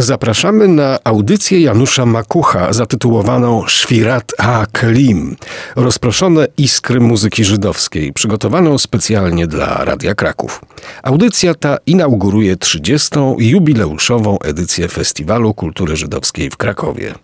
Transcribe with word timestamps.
Zapraszamy 0.00 0.68
na 0.68 0.98
audycję 1.04 1.60
Janusza 1.60 2.06
Makucha 2.06 2.72
zatytułowaną 2.72 3.64
Świrat 3.68 4.32
Ha-Kelim. 4.38 5.36
Rozproszone 5.76 6.46
iskry 6.56 7.00
muzyki 7.00 7.44
żydowskiej, 7.44 8.12
przygotowaną 8.12 8.78
specjalnie 8.78 9.46
dla 9.46 9.84
Radia 9.84 10.14
Kraków. 10.14 10.60
Audycja 11.02 11.54
ta 11.54 11.78
inauguruje 11.86 12.56
30. 12.56 13.10
jubileuszową 13.38 14.38
edycję 14.38 14.88
Festiwalu 14.88 15.54
Kultury 15.54 15.96
Żydowskiej 15.96 16.50
w 16.50 16.56
Krakowie. 16.56 17.14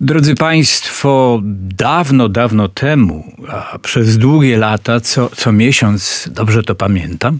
Drodzy 0.00 0.34
Państwo, 0.34 1.40
dawno, 1.76 2.28
dawno 2.28 2.68
temu, 2.68 3.32
a 3.48 3.78
przez 3.78 4.18
długie 4.18 4.56
lata, 4.56 5.00
co, 5.00 5.28
co 5.28 5.52
miesiąc, 5.52 6.28
dobrze 6.32 6.62
to 6.62 6.74
pamiętam, 6.74 7.38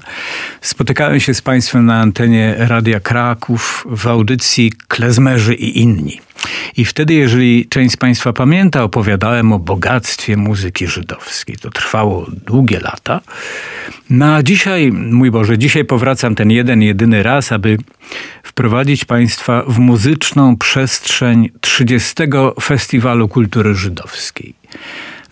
spotykałem 0.60 1.20
się 1.20 1.34
z 1.34 1.42
Państwem 1.42 1.86
na 1.86 2.00
antenie 2.00 2.54
Radia 2.58 3.00
Kraków 3.00 3.86
w 3.90 4.06
audycji 4.06 4.72
Klezmerzy 4.88 5.54
i 5.54 5.78
inni. 5.78 6.20
I 6.76 6.84
wtedy, 6.84 7.14
jeżeli 7.14 7.66
część 7.68 7.94
z 7.94 7.96
Państwa 7.96 8.32
pamięta, 8.32 8.82
opowiadałem 8.82 9.52
o 9.52 9.58
bogactwie 9.58 10.36
muzyki 10.36 10.86
żydowskiej. 10.86 11.56
To 11.56 11.70
trwało 11.70 12.26
długie 12.46 12.80
lata. 12.80 13.20
Na 14.10 14.42
dzisiaj, 14.42 14.92
mój 14.92 15.30
Boże, 15.30 15.58
dzisiaj 15.58 15.84
powracam 15.84 16.34
ten 16.34 16.50
jeden, 16.50 16.82
jedyny 16.82 17.22
raz, 17.22 17.52
aby 17.52 17.76
wprowadzić 18.42 19.04
Państwa 19.04 19.62
w 19.68 19.78
muzyczną 19.78 20.56
przestrzeń 20.56 21.50
30. 21.60 22.14
Festiwalu 22.62 23.28
Kultury 23.28 23.74
Żydowskiej. 23.74 24.54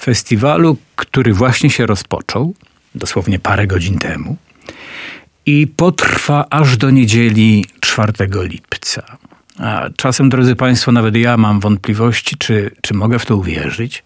Festiwalu, 0.03 0.77
który 0.97 1.33
właśnie 1.33 1.71
się 1.71 1.87
rozpoczął, 1.87 2.55
dosłownie 2.95 3.39
parę 3.39 3.67
godzin 3.67 3.99
temu, 3.99 4.37
i 5.47 5.67
potrwa 5.67 6.47
aż 6.51 6.77
do 6.77 6.91
niedzieli 6.91 7.65
4 7.81 8.13
lipca. 8.43 9.03
A 9.59 9.91
czasem, 9.97 10.29
drodzy 10.29 10.57
Państwo, 10.57 10.93
nawet 10.93 11.17
ja 11.17 11.37
mam 11.37 11.61
wątpliwości, 11.61 12.37
czy, 12.39 12.71
czy 12.81 12.95
mogę 12.95 13.19
w 13.19 13.27
to 13.27 13.37
uwierzyć, 13.37 14.05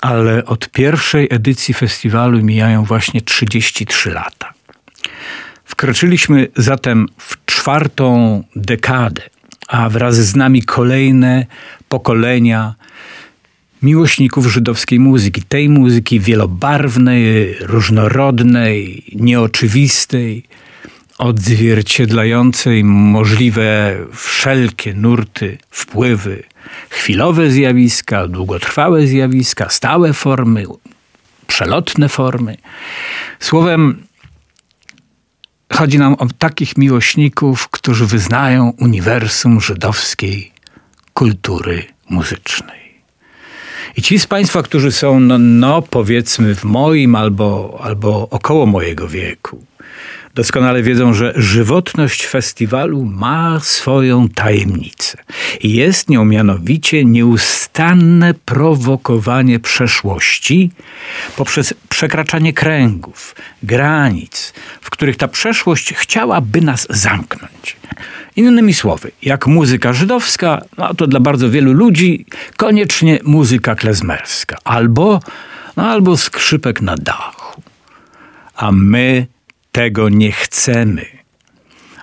ale 0.00 0.44
od 0.44 0.68
pierwszej 0.68 1.28
edycji 1.30 1.74
festiwalu 1.74 2.42
mijają 2.42 2.84
właśnie 2.84 3.20
33 3.20 4.10
lata. 4.10 4.52
Wkroczyliśmy 5.64 6.48
zatem 6.56 7.06
w 7.18 7.46
czwartą 7.46 8.42
dekadę, 8.56 9.22
a 9.68 9.88
wraz 9.88 10.16
z 10.16 10.36
nami 10.36 10.62
kolejne 10.62 11.46
pokolenia 11.88 12.74
miłośników 13.82 14.46
żydowskiej 14.46 15.00
muzyki, 15.00 15.42
tej 15.42 15.68
muzyki 15.68 16.20
wielobarwnej, 16.20 17.54
różnorodnej, 17.60 19.04
nieoczywistej, 19.14 20.44
odzwierciedlającej 21.18 22.84
możliwe 22.84 23.96
wszelkie 24.12 24.94
nurty, 24.94 25.58
wpływy, 25.70 26.42
chwilowe 26.90 27.50
zjawiska, 27.50 28.28
długotrwałe 28.28 29.06
zjawiska, 29.06 29.68
stałe 29.68 30.12
formy, 30.12 30.64
przelotne 31.46 32.08
formy. 32.08 32.56
Słowem, 33.40 34.06
chodzi 35.72 35.98
nam 35.98 36.14
o 36.14 36.26
takich 36.38 36.76
miłośników, 36.76 37.68
którzy 37.68 38.06
wyznają 38.06 38.72
uniwersum 38.78 39.60
żydowskiej 39.60 40.52
kultury 41.14 41.84
muzycznej. 42.08 42.88
I 43.96 44.02
ci 44.02 44.18
z 44.18 44.26
Państwa, 44.26 44.62
którzy 44.62 44.92
są, 44.92 45.20
no, 45.20 45.38
no 45.38 45.82
powiedzmy, 45.82 46.54
w 46.54 46.64
moim 46.64 47.14
albo, 47.14 47.78
albo 47.82 48.28
około 48.30 48.66
mojego 48.66 49.08
wieku, 49.08 49.64
doskonale 50.34 50.82
wiedzą, 50.82 51.14
że 51.14 51.32
żywotność 51.36 52.26
festiwalu 52.26 53.04
ma 53.04 53.60
swoją 53.60 54.28
tajemnicę. 54.28 55.18
Jest 55.62 56.08
nią 56.08 56.24
mianowicie 56.24 57.04
nieustanne 57.04 58.34
prowokowanie 58.34 59.60
przeszłości 59.60 60.70
poprzez 61.36 61.74
przekraczanie 61.88 62.52
kręgów, 62.52 63.34
granic, 63.62 64.52
w 64.80 64.90
których 64.90 65.16
ta 65.16 65.28
przeszłość 65.28 65.94
chciałaby 65.94 66.60
nas 66.60 66.86
zamknąć. 66.90 67.76
Innymi 68.36 68.74
słowy, 68.74 69.10
jak 69.22 69.46
muzyka 69.46 69.92
żydowska, 69.92 70.62
no 70.78 70.94
to 70.94 71.06
dla 71.06 71.20
bardzo 71.20 71.50
wielu 71.50 71.72
ludzi 71.72 72.26
koniecznie 72.56 73.18
muzyka 73.24 73.74
klezmerska, 73.74 74.56
albo, 74.64 75.20
no 75.76 75.90
albo 75.90 76.16
skrzypek 76.16 76.80
na 76.80 76.96
dachu. 76.96 77.62
A 78.56 78.72
my 78.72 79.26
tego 79.78 80.08
nie 80.08 80.32
chcemy. 80.32 81.06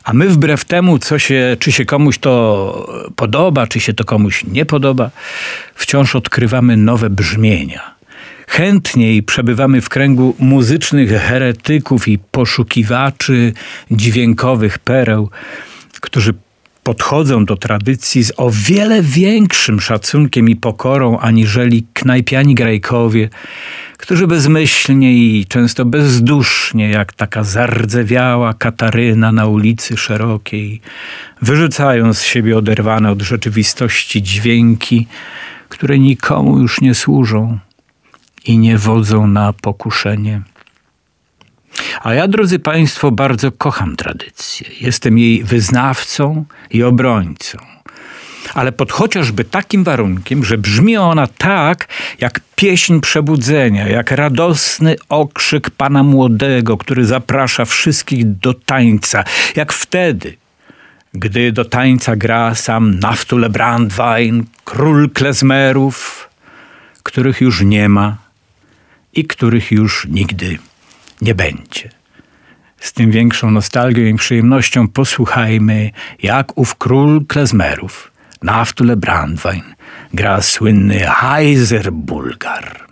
A 0.04 0.14
my 0.14 0.30
wbrew 0.30 0.66
temu, 0.66 1.00
co 1.00 1.20
się, 1.20 1.58
czy 1.60 1.72
się 1.72 1.86
komuś 1.86 2.18
to 2.18 3.12
podoba, 3.16 3.68
czy 3.68 3.80
się 3.80 3.94
to 3.94 4.04
komuś 4.04 4.44
nie 4.44 4.66
podoba, 4.66 5.12
wciąż 5.76 6.16
odkrywamy 6.16 6.78
nowe 6.78 7.10
brzmienia. 7.10 7.96
Chętniej 8.48 9.24
przebywamy 9.24 9.82
w 9.82 9.90
kręgu 9.90 10.36
muzycznych 10.40 11.10
heretyków 11.10 12.08
i 12.08 12.18
poszukiwaczy 12.18 13.54
dźwiękowych 13.92 14.80
pereł, 14.80 15.30
którzy 16.02 16.34
podchodzą 16.86 17.46
do 17.46 17.56
tradycji 17.58 18.24
z 18.24 18.32
o 18.38 18.52
wiele 18.54 19.02
większym 19.02 19.80
szacunkiem 19.82 20.50
i 20.50 20.56
pokorą 20.56 21.20
aniżeli 21.20 21.86
knajpiani 21.94 22.56
grajkowie, 22.56 23.30
którzy 23.98 24.28
bezmyślnie 24.28 25.14
i 25.14 25.46
często 25.46 25.86
bezdusznie, 25.86 26.90
jak 26.90 27.14
taka 27.14 27.44
zardzewiała 27.44 28.54
Kataryna 28.54 29.32
na 29.32 29.46
ulicy 29.46 29.98
Szerokiej, 29.98 30.82
wyrzucają 31.42 32.14
z 32.14 32.22
siebie 32.22 32.58
oderwane 32.58 33.12
od 33.12 33.22
rzeczywistości 33.22 34.24
dźwięki, 34.24 35.08
które 35.70 36.00
nikomu 36.00 36.60
już 36.60 36.82
nie 36.82 36.96
służą 36.96 37.60
i 38.46 38.58
nie 38.58 38.78
wodzą 38.78 39.28
na 39.28 39.54
pokuszenie. 39.54 40.42
A 42.04 42.14
ja, 42.14 42.28
drodzy 42.28 42.60
Państwo, 42.60 43.12
bardzo 43.12 43.52
kocham 43.52 43.96
tradycję. 43.96 44.68
Jestem 44.82 45.18
jej 45.18 45.44
wyznawcą 45.44 46.46
i 46.72 46.84
obrońcą. 46.84 47.58
Ale 48.54 48.72
pod 48.72 48.92
chociażby 48.92 49.44
takim 49.44 49.84
warunkiem, 49.84 50.46
że 50.46 50.58
brzmi 50.58 50.98
ona 50.98 51.28
tak, 51.28 51.88
jak 52.20 52.40
pieśń 52.56 53.00
przebudzenia, 53.00 53.88
jak 53.88 54.12
radosny 54.12 54.96
okrzyk 55.10 55.70
pana 55.70 56.04
młodego, 56.04 56.78
który 56.78 57.06
zaprasza 57.06 57.66
wszystkich 57.66 58.38
do 58.38 58.54
tańca, 58.54 59.24
jak 59.56 59.74
wtedy, 59.74 60.38
gdy 61.14 61.52
do 61.52 61.66
tańca 61.66 62.16
gra 62.16 62.56
sam 62.56 63.00
Naftule 63.00 63.50
Brandwein, 63.50 64.46
król 64.64 65.10
klezmerów, 65.10 66.30
których 67.04 67.42
już 67.42 67.62
nie 67.62 67.90
ma 67.90 68.18
i 69.14 69.26
których 69.26 69.72
już 69.72 70.08
nigdy 70.10 70.50
nie 70.50 70.75
będzie. 71.36 71.90
Z 72.80 72.94
tym 72.94 73.12
większą 73.12 73.52
nostalgią 73.52 74.04
i 74.04 74.16
przyjemnością 74.16 74.88
posłuchajmy, 74.88 75.92
jak 76.24 76.58
ów 76.58 76.76
król 76.76 77.26
klezmerów, 77.26 78.12
Naftule 78.44 78.96
Brandwein, 78.96 79.76
gra 80.14 80.42
słynny 80.42 81.00
Heiser 81.00 81.92
Bulgar. 81.92 82.86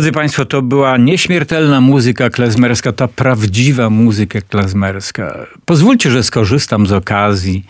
Drodzy 0.00 0.12
Państwo, 0.12 0.44
to 0.44 0.62
była 0.62 0.96
nieśmiertelna 0.96 1.80
muzyka 1.80 2.30
klezmerska, 2.30 2.92
ta 2.92 3.08
prawdziwa 3.08 3.90
muzyka 3.90 4.40
klezmerska. 4.40 5.46
Pozwólcie, 5.64 6.10
że 6.10 6.22
skorzystam 6.22 6.86
z 6.86 6.92
okazji, 6.92 7.64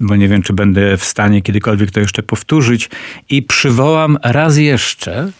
bo 0.00 0.16
nie 0.16 0.28
wiem, 0.28 0.42
czy 0.42 0.52
będę 0.52 0.96
w 0.96 1.04
stanie 1.04 1.42
kiedykolwiek 1.42 1.90
to 1.90 2.00
jeszcze 2.00 2.22
powtórzyć 2.22 2.90
i 3.30 3.42
przywołam 3.42 4.18
raz 4.22 4.56
jeszcze 4.56 5.30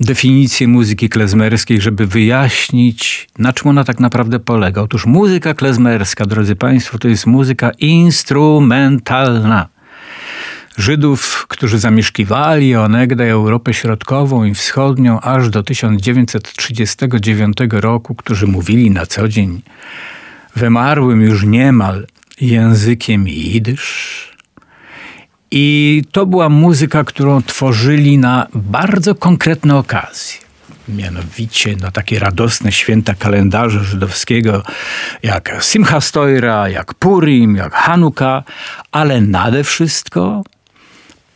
definicję 0.00 0.68
muzyki 0.68 1.08
klezmerskiej, 1.08 1.80
żeby 1.80 2.06
wyjaśnić, 2.06 3.28
na 3.38 3.52
czym 3.52 3.70
ona 3.70 3.84
tak 3.84 4.00
naprawdę 4.00 4.38
polega. 4.38 4.82
Otóż 4.82 5.06
muzyka 5.06 5.54
klezmerska, 5.54 6.26
drodzy 6.26 6.56
Państwo, 6.56 6.98
to 6.98 7.08
jest 7.08 7.26
muzyka 7.26 7.70
instrumentalna. 7.78 9.75
Żydów, 10.76 11.46
którzy 11.48 11.78
zamieszkiwali 11.78 12.76
onegdaj 12.76 13.28
Europę 13.28 13.74
Środkową 13.74 14.44
i 14.44 14.54
Wschodnią 14.54 15.20
aż 15.20 15.50
do 15.50 15.62
1939 15.62 17.56
roku, 17.70 18.14
którzy 18.14 18.46
mówili 18.46 18.90
na 18.90 19.06
co 19.06 19.28
dzień 19.28 19.62
wymarłym 20.56 21.22
już 21.22 21.44
niemal 21.44 22.06
językiem 22.40 23.28
jidysz. 23.28 24.26
I 25.50 26.02
to 26.12 26.26
była 26.26 26.48
muzyka, 26.48 27.04
którą 27.04 27.42
tworzyli 27.42 28.18
na 28.18 28.46
bardzo 28.54 29.14
konkretne 29.14 29.76
okazje 29.76 30.46
mianowicie 30.88 31.76
na 31.76 31.90
takie 31.90 32.18
radosne 32.18 32.72
święta 32.72 33.14
kalendarza 33.14 33.82
żydowskiego, 33.82 34.62
jak 35.22 35.56
Simcha 35.60 36.00
Stoira, 36.00 36.68
jak 36.68 36.94
Purim, 36.94 37.56
jak 37.56 37.74
Hanuka, 37.74 38.44
ale 38.92 39.20
nade 39.20 39.64
wszystko 39.64 40.42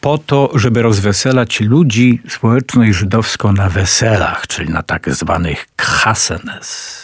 po 0.00 0.19
to, 0.19 0.50
żeby 0.55 0.82
rozweselać 0.82 1.61
ludzi, 1.61 2.20
społeczność 2.29 2.99
żydowską 2.99 3.52
na 3.52 3.69
weselach, 3.69 4.47
czyli 4.47 4.70
na 4.73 4.82
tak 4.82 5.14
zwanych 5.14 5.67
khasenes. 5.76 7.00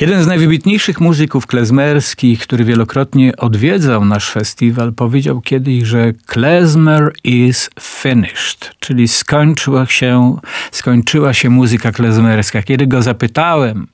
Jeden 0.00 0.22
z 0.22 0.26
najwybitniejszych 0.26 1.00
muzyków 1.00 1.46
klezmerskich, 1.46 2.40
który 2.40 2.64
wielokrotnie 2.64 3.36
odwiedzał 3.36 4.04
nasz 4.04 4.30
festiwal, 4.30 4.92
powiedział 4.92 5.40
kiedyś, 5.40 5.84
że 5.84 6.12
klezmer 6.26 7.12
is 7.24 7.70
finished, 7.80 8.70
czyli 8.80 9.08
skończyła 9.08 9.86
się, 9.86 10.36
skończyła 10.72 11.34
się 11.34 11.50
muzyka 11.50 11.92
klezmerska. 11.92 12.62
Kiedy 12.62 12.86
go 12.86 13.02
zapytałem, 13.02 13.86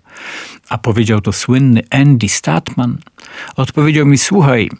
a 0.68 0.78
powiedział 0.78 1.20
to 1.20 1.32
słynny 1.32 1.82
Andy 1.90 2.28
Statman, 2.28 2.98
odpowiedział 3.56 4.06
mi, 4.06 4.18
słuchaj, 4.18 4.70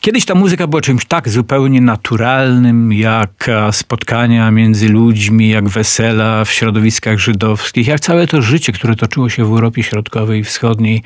Kiedyś 0.00 0.24
ta 0.24 0.34
muzyka 0.34 0.66
była 0.66 0.82
czymś 0.82 1.04
tak 1.04 1.28
zupełnie 1.28 1.80
naturalnym, 1.80 2.92
jak 2.92 3.50
spotkania 3.72 4.50
między 4.50 4.88
ludźmi, 4.88 5.48
jak 5.48 5.68
wesela 5.68 6.44
w 6.44 6.52
środowiskach 6.52 7.18
żydowskich, 7.18 7.86
jak 7.86 8.00
całe 8.00 8.26
to 8.26 8.42
życie, 8.42 8.72
które 8.72 8.96
toczyło 8.96 9.28
się 9.28 9.44
w 9.44 9.48
Europie 9.48 9.82
Środkowej 9.82 10.40
i 10.40 10.44
Wschodniej. 10.44 11.02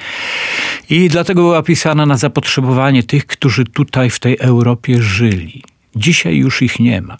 I 0.91 1.09
dlatego 1.09 1.43
była 1.43 1.63
pisana 1.63 2.07
na 2.07 2.17
zapotrzebowanie 2.17 3.03
tych, 3.03 3.27
którzy 3.27 3.65
tutaj 3.65 4.11
w 4.11 4.19
tej 4.19 4.37
Europie 4.39 5.03
żyli. 5.03 5.63
Dzisiaj 5.97 6.37
już 6.37 6.63
ich 6.63 6.81
nie 6.81 7.03
ma. 7.03 7.17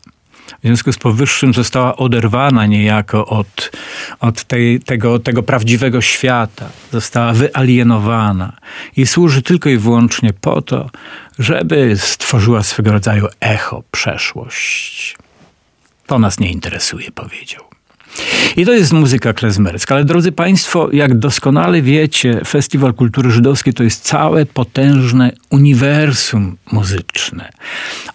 W 0.63 0.67
związku 0.67 0.93
z 0.93 0.99
powyższym 0.99 1.55
została 1.55 1.97
oderwana 1.97 2.67
niejako 2.67 3.27
od, 3.27 3.71
od 4.21 4.45
tej, 4.45 4.81
tego, 4.81 5.19
tego 5.19 5.43
prawdziwego 5.43 6.01
świata, 6.01 6.69
została 6.93 7.33
wyalienowana 7.33 8.53
i 8.97 9.07
służy 9.07 9.43
tylko 9.43 9.69
i 9.69 9.77
wyłącznie 9.77 10.33
po 10.33 10.63
to, 10.63 10.91
żeby 11.39 11.97
stworzyła 11.97 12.63
swego 12.63 12.93
rodzaju 12.93 13.27
echo 13.41 13.83
przeszłość. 13.91 15.17
To 16.07 16.19
nas 16.19 16.41
nie 16.41 16.53
interesuje, 16.53 17.11
powiedział. 17.11 17.76
I 18.57 18.65
to 18.65 18.73
jest 18.73 18.93
muzyka 18.93 19.33
klezmerska. 19.33 19.95
Ale 19.95 20.05
drodzy 20.05 20.33
Państwo, 20.33 20.89
jak 20.93 21.19
doskonale 21.19 21.83
wiecie, 21.83 22.41
Festiwal 22.47 22.95
Kultury 22.95 23.31
Żydowskiej 23.31 23.75
to 23.75 23.83
jest 23.83 24.03
całe 24.03 24.47
potężne 24.47 25.33
uniwersum 25.51 26.57
muzyczne. 26.73 27.53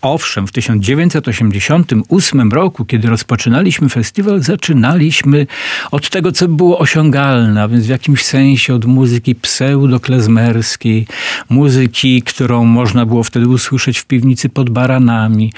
Owszem, 0.01 0.48
w 0.48 0.51
1988 0.51 2.51
roku, 2.51 2.86
kiedy 2.86 3.10
rozpoczynaliśmy 3.10 3.89
festiwal, 3.89 4.41
zaczynaliśmy 4.41 5.48
od 5.91 6.10
tego, 6.10 6.31
co 6.31 6.48
było 6.48 6.79
osiągalne, 6.79 7.63
a 7.63 7.67
więc 7.67 7.86
w 7.86 7.89
jakimś 7.89 8.24
sensie 8.24 8.75
od 8.75 8.86
muzyki 8.86 9.36
pseudoklezmerskiej, 9.36 11.08
muzyki, 11.50 12.22
którą 12.22 12.65
można 12.65 13.05
było 13.05 13.24
wtedy 13.24 13.48
usłyszeć 13.48 14.00
w 14.00 14.05
piwnicy 14.05 14.50
pod 14.50 14.70
baranami. 14.70 15.53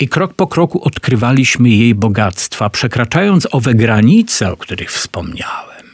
I 0.00 0.08
krok 0.08 0.34
po 0.34 0.46
kroku 0.46 0.84
odkrywaliśmy 0.84 1.70
jej 1.70 1.94
bogactwa, 1.94 2.70
przekraczając 2.70 3.48
owe 3.52 3.74
granice, 3.84 4.52
o 4.52 4.56
których 4.56 4.92
wspomniałem, 4.92 5.84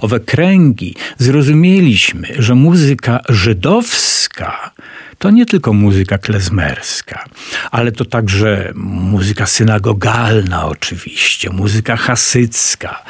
owe 0.00 0.20
kręgi, 0.20 0.94
zrozumieliśmy, 1.18 2.28
że 2.38 2.54
muzyka 2.54 3.20
żydowska 3.28 4.70
to 5.18 5.30
nie 5.30 5.46
tylko 5.46 5.72
muzyka 5.72 6.18
klezmerska, 6.18 7.24
ale 7.70 7.92
to 7.92 8.04
także 8.04 8.72
muzyka 8.74 9.46
synagogalna 9.46 10.66
oczywiście, 10.66 11.50
muzyka 11.50 11.96
hasycka, 11.96 13.02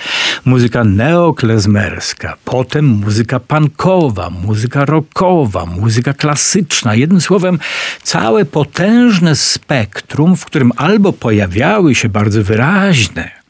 muzyka 0.45 0.85
neoklezmerska, 0.85 2.37
potem 2.45 2.85
muzyka 2.87 3.41
punkowa, 3.41 4.31
muzyka 4.31 4.85
rockowa, 4.85 5.67
muzyka 5.67 6.13
klasyczna. 6.15 6.95
Jednym 6.95 7.21
słowem, 7.21 7.59
całe 8.03 8.45
potężne 8.45 9.37
spektrum, 9.37 10.37
w 10.37 10.45
którym 10.45 10.73
albo 10.77 11.13
pojawiały 11.13 11.95
się 11.95 12.09
bardzo 12.09 12.43
wyraźne 12.43 13.46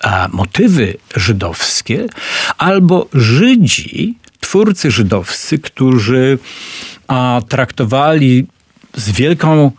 a 0.00 0.28
motywy 0.32 0.96
żydowskie, 1.16 2.06
albo 2.58 3.08
Żydzi, 3.14 4.14
twórcy 4.40 4.90
żydowscy, 4.90 5.58
którzy 5.58 6.38
a, 7.08 7.42
traktowali 7.48 8.46
z 8.96 9.10
wielką 9.10 9.72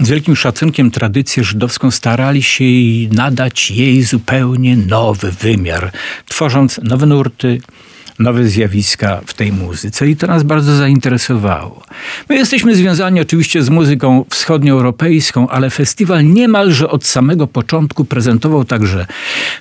z 0.00 0.08
wielkim 0.08 0.36
szacunkiem 0.36 0.90
tradycję 0.90 1.44
żydowską 1.44 1.90
starali 1.90 2.42
się 2.42 2.64
nadać 3.12 3.70
jej 3.70 4.02
zupełnie 4.02 4.76
nowy 4.76 5.32
wymiar, 5.32 5.92
tworząc 6.28 6.80
nowe 6.82 7.06
nurty, 7.06 7.60
nowe 8.18 8.48
zjawiska 8.48 9.20
w 9.26 9.34
tej 9.34 9.52
muzyce 9.52 10.08
i 10.08 10.16
to 10.16 10.26
nas 10.26 10.42
bardzo 10.42 10.76
zainteresowało. 10.76 11.82
My 12.28 12.36
jesteśmy 12.36 12.76
związani 12.76 13.20
oczywiście 13.20 13.62
z 13.62 13.70
muzyką 13.70 14.24
wschodnioeuropejską, 14.30 15.48
ale 15.48 15.70
festiwal 15.70 16.24
niemalże 16.24 16.88
od 16.88 17.06
samego 17.06 17.46
początku 17.46 18.04
prezentował 18.04 18.64
także 18.64 19.06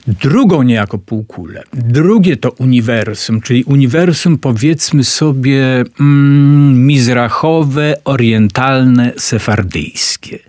drugą 0.07 0.63
niejako 0.63 0.97
półkulę. 0.97 1.63
Drugie 1.73 2.37
to 2.37 2.51
uniwersum, 2.51 3.41
czyli 3.41 3.63
uniwersum 3.63 4.37
powiedzmy 4.37 5.03
sobie 5.03 5.83
mm, 5.99 6.85
mizrachowe, 6.85 7.97
orientalne, 8.05 9.13
sefardyjskie. 9.17 10.39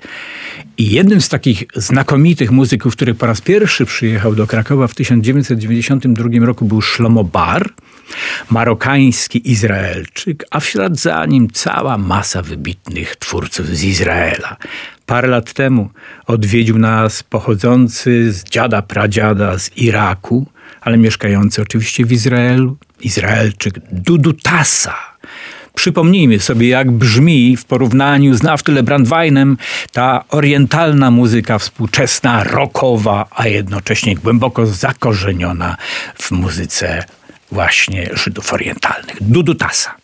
I 0.78 0.90
jednym 0.90 1.20
z 1.20 1.28
takich 1.28 1.64
znakomitych 1.74 2.50
muzyków, 2.50 2.96
który 2.96 3.14
po 3.14 3.26
raz 3.26 3.40
pierwszy 3.40 3.86
przyjechał 3.86 4.34
do 4.34 4.46
Krakowa 4.46 4.88
w 4.88 4.94
1992 4.94 6.46
roku 6.46 6.64
był 6.64 6.82
Shlomo 6.82 7.24
Bar, 7.24 7.70
marokański 8.50 9.50
Izraelczyk, 9.50 10.44
a 10.50 10.60
w 10.60 10.66
ślad 10.66 10.96
za 10.96 11.26
nim 11.26 11.48
cała 11.50 11.98
masa 11.98 12.42
wybitnych 12.42 13.16
twórców 13.16 13.66
z 13.66 13.84
Izraela. 13.84 14.56
Parę 15.06 15.28
lat 15.28 15.52
temu 15.52 15.90
odwiedził 16.26 16.78
nas 16.78 17.22
pochodzący 17.22 18.32
z 18.32 18.44
dziada 18.44 18.82
pradziada 18.82 19.58
z 19.58 19.76
Iraku, 19.76 20.46
ale 20.80 20.98
mieszkający 20.98 21.62
oczywiście 21.62 22.04
w 22.04 22.12
Izraelu, 22.12 22.76
Izraelczyk 23.00 23.74
Dudu 23.92 24.32
Tassa. 24.32 24.94
Przypomnijmy 25.74 26.40
sobie, 26.40 26.68
jak 26.68 26.90
brzmi 26.90 27.56
w 27.56 27.64
porównaniu 27.64 28.34
z 28.34 28.42
Naftyle 28.42 28.82
Brandweinem 28.82 29.56
ta 29.92 30.24
orientalna 30.28 31.10
muzyka 31.10 31.58
współczesna, 31.58 32.44
rockowa, 32.44 33.26
a 33.30 33.48
jednocześnie 33.48 34.14
głęboko 34.14 34.66
zakorzeniona 34.66 35.76
w 36.18 36.30
muzyce 36.30 37.04
właśnie 37.52 38.10
Żydów 38.12 38.52
orientalnych. 38.52 39.16
Dudutasa. 39.20 40.01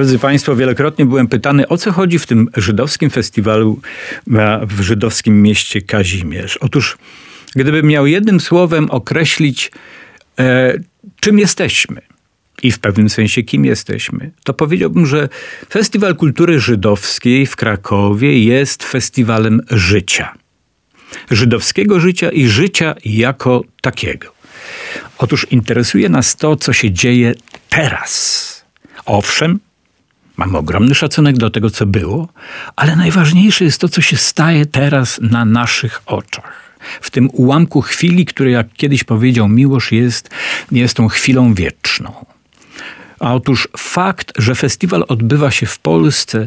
Drodzy 0.00 0.18
Państwo, 0.18 0.56
wielokrotnie 0.56 1.06
byłem 1.06 1.28
pytany, 1.28 1.68
o 1.68 1.76
co 1.76 1.92
chodzi 1.92 2.18
w 2.18 2.26
tym 2.26 2.48
żydowskim 2.56 3.10
festiwalu 3.10 3.80
w 4.66 4.80
żydowskim 4.80 5.42
mieście 5.42 5.82
Kazimierz. 5.82 6.56
Otóż, 6.56 6.98
gdybym 7.56 7.86
miał 7.86 8.06
jednym 8.06 8.40
słowem 8.40 8.90
określić, 8.90 9.72
e, 10.38 10.74
czym 11.20 11.38
jesteśmy 11.38 12.00
i 12.62 12.72
w 12.72 12.78
pewnym 12.78 13.10
sensie 13.10 13.42
kim 13.42 13.64
jesteśmy, 13.64 14.30
to 14.44 14.54
powiedziałbym, 14.54 15.06
że 15.06 15.28
Festiwal 15.70 16.16
Kultury 16.16 16.60
Żydowskiej 16.60 17.46
w 17.46 17.56
Krakowie 17.56 18.44
jest 18.44 18.84
festiwalem 18.84 19.60
życia. 19.70 20.34
Żydowskiego 21.30 22.00
życia 22.00 22.30
i 22.30 22.46
życia 22.46 22.94
jako 23.04 23.64
takiego. 23.82 24.34
Otóż 25.18 25.46
interesuje 25.50 26.08
nas 26.08 26.36
to, 26.36 26.56
co 26.56 26.72
się 26.72 26.90
dzieje 26.90 27.34
teraz. 27.68 28.64
Owszem, 29.06 29.60
mamy 30.36 30.58
ogromny 30.58 30.94
szacunek 30.94 31.36
do 31.36 31.50
tego, 31.50 31.70
co 31.70 31.86
było, 31.86 32.28
ale 32.76 32.96
najważniejsze 32.96 33.64
jest 33.64 33.80
to, 33.80 33.88
co 33.88 34.00
się 34.00 34.16
staje 34.16 34.66
teraz 34.66 35.20
na 35.22 35.44
naszych 35.44 36.02
oczach. 36.06 36.70
W 37.00 37.10
tym 37.10 37.28
ułamku 37.32 37.80
chwili, 37.80 38.26
który, 38.26 38.50
jak 38.50 38.72
kiedyś 38.72 39.04
powiedział 39.04 39.48
Miłosz, 39.48 39.92
jest, 39.92 40.30
jest 40.72 40.96
tą 40.96 41.08
chwilą 41.08 41.54
wieczną. 41.54 42.24
A 43.20 43.34
otóż 43.34 43.68
fakt, 43.76 44.32
że 44.38 44.54
festiwal 44.54 45.04
odbywa 45.08 45.50
się 45.50 45.66
w 45.66 45.78
Polsce, 45.78 46.46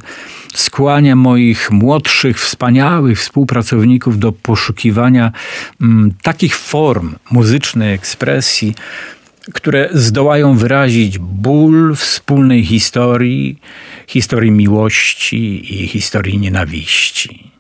skłania 0.56 1.16
moich 1.16 1.72
młodszych, 1.72 2.40
wspaniałych 2.40 3.20
współpracowników 3.20 4.20
do 4.20 4.32
poszukiwania 4.32 5.32
mm, 5.82 6.13
takich 6.22 6.56
form 6.56 7.16
muzycznej 7.32 7.94
ekspresji, 7.94 8.75
które 9.53 9.89
zdołają 9.91 10.57
wyrazić 10.57 11.17
ból 11.19 11.95
wspólnej 11.95 12.65
historii, 12.65 13.59
historii 14.07 14.51
miłości 14.51 15.73
i 15.83 15.88
historii 15.88 16.39
nienawiści. 16.39 17.51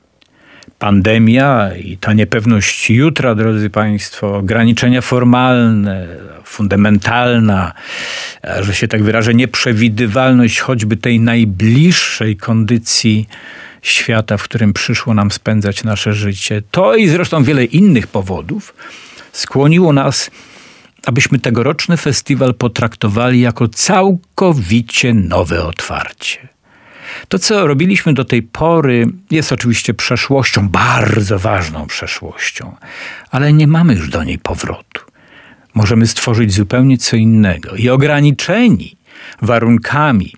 Pandemia 0.79 1.69
i 1.75 1.97
ta 1.97 2.13
niepewność 2.13 2.89
jutra, 2.89 3.35
drodzy 3.35 3.69
Państwo, 3.69 4.37
ograniczenia 4.37 5.01
formalne, 5.01 6.07
fundamentalna, 6.43 7.71
że 8.61 8.75
się 8.75 8.87
tak 8.87 9.03
wyrażę, 9.03 9.33
nieprzewidywalność 9.33 10.59
choćby 10.59 10.97
tej 10.97 11.19
najbliższej 11.19 12.37
kondycji 12.37 13.27
świata, 13.81 14.37
w 14.37 14.43
którym 14.43 14.73
przyszło 14.73 15.13
nam 15.13 15.31
spędzać 15.31 15.83
nasze 15.83 16.13
życie, 16.13 16.61
to 16.71 16.95
i 16.95 17.07
zresztą 17.07 17.43
wiele 17.43 17.65
innych 17.65 18.07
powodów 18.07 18.73
skłoniło 19.31 19.93
nas 19.93 20.31
abyśmy 21.05 21.39
tegoroczny 21.39 21.97
festiwal 21.97 22.53
potraktowali 22.53 23.41
jako 23.41 23.67
całkowicie 23.67 25.13
nowe 25.13 25.63
otwarcie. 25.65 26.47
To, 27.27 27.39
co 27.39 27.67
robiliśmy 27.67 28.13
do 28.13 28.25
tej 28.25 28.43
pory, 28.43 29.07
jest 29.31 29.51
oczywiście 29.51 29.93
przeszłością, 29.93 30.69
bardzo 30.69 31.39
ważną 31.39 31.87
przeszłością, 31.87 32.75
ale 33.31 33.53
nie 33.53 33.67
mamy 33.67 33.93
już 33.93 34.09
do 34.09 34.23
niej 34.23 34.39
powrotu. 34.39 35.01
Możemy 35.73 36.07
stworzyć 36.07 36.53
zupełnie 36.53 36.97
co 36.97 37.15
innego 37.15 37.75
i 37.75 37.89
ograniczeni 37.89 38.97
warunkami 39.41 40.33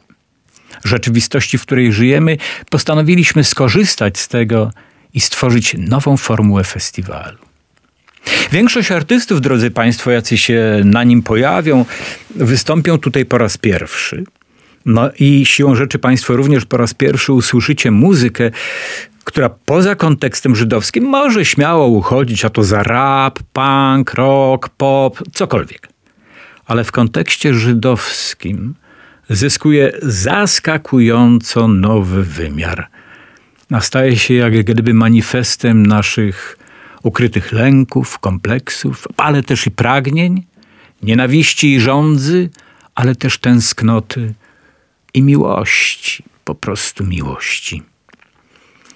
rzeczywistości, 0.84 1.58
w 1.58 1.62
której 1.62 1.94
żyjemy, 1.94 2.38
postanowiliśmy 2.70 3.44
skorzystać 3.44 4.20
z 4.20 4.28
tego 4.28 4.72
i 5.14 5.20
stworzyć 5.20 5.76
nową 5.80 6.18
formułę 6.18 6.64
festiwalu. 6.64 7.45
Większość 8.52 8.92
artystów, 8.92 9.42
drodzy 9.42 9.72
Państwo, 9.72 10.12
jacy 10.12 10.38
się 10.38 10.82
na 10.86 11.04
nim 11.04 11.24
pojawią, 11.24 11.86
wystąpią 12.36 12.98
tutaj 12.98 13.26
po 13.26 13.38
raz 13.38 13.58
pierwszy. 13.58 14.24
No 14.86 15.10
i 15.20 15.46
siłą 15.46 15.76
rzeczy 15.76 16.00
Państwo 16.00 16.36
również 16.36 16.66
po 16.66 16.78
raz 16.78 16.94
pierwszy 16.94 17.34
usłyszycie 17.34 17.92
muzykę, 17.92 18.52
która 19.24 19.50
poza 19.50 19.96
kontekstem 19.96 20.56
żydowskim 20.56 21.04
może 21.04 21.46
śmiało 21.46 21.88
uchodzić, 21.88 22.46
a 22.46 22.50
to 22.50 22.64
za 22.64 22.84
rap, 22.84 23.40
punk, 23.54 24.14
rock, 24.14 24.70
pop, 24.70 25.20
cokolwiek. 25.34 25.90
Ale 26.66 26.84
w 26.84 26.92
kontekście 26.92 27.54
żydowskim 27.54 28.76
zyskuje 29.30 29.92
zaskakująco 30.02 31.68
nowy 31.68 32.24
wymiar. 32.24 32.88
Nastaje 33.70 34.18
się 34.18 34.34
jak 34.34 34.64
gdyby 34.64 34.94
manifestem 34.94 35.86
naszych 35.86 36.58
ukrytych 37.06 37.52
lęków, 37.52 38.20
kompleksów, 38.20 39.08
ale 39.18 39.44
też 39.44 39.68
i 39.68 39.72
pragnień, 39.72 40.44
nienawiści 41.02 41.74
i 41.74 41.80
żądzy, 41.80 42.50
ale 42.96 43.16
też 43.16 43.38
tęsknoty 43.38 44.34
i 45.14 45.22
miłości, 45.22 46.24
po 46.46 46.56
prostu 46.56 47.06
miłości. 47.06 47.84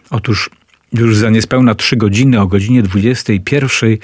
Otóż 0.09 0.49
już 0.93 1.15
za 1.15 1.29
niespełna 1.29 1.75
trzy 1.75 1.95
godziny 1.95 2.41
o 2.41 2.47
godzinie 2.47 2.83
21 2.83 3.97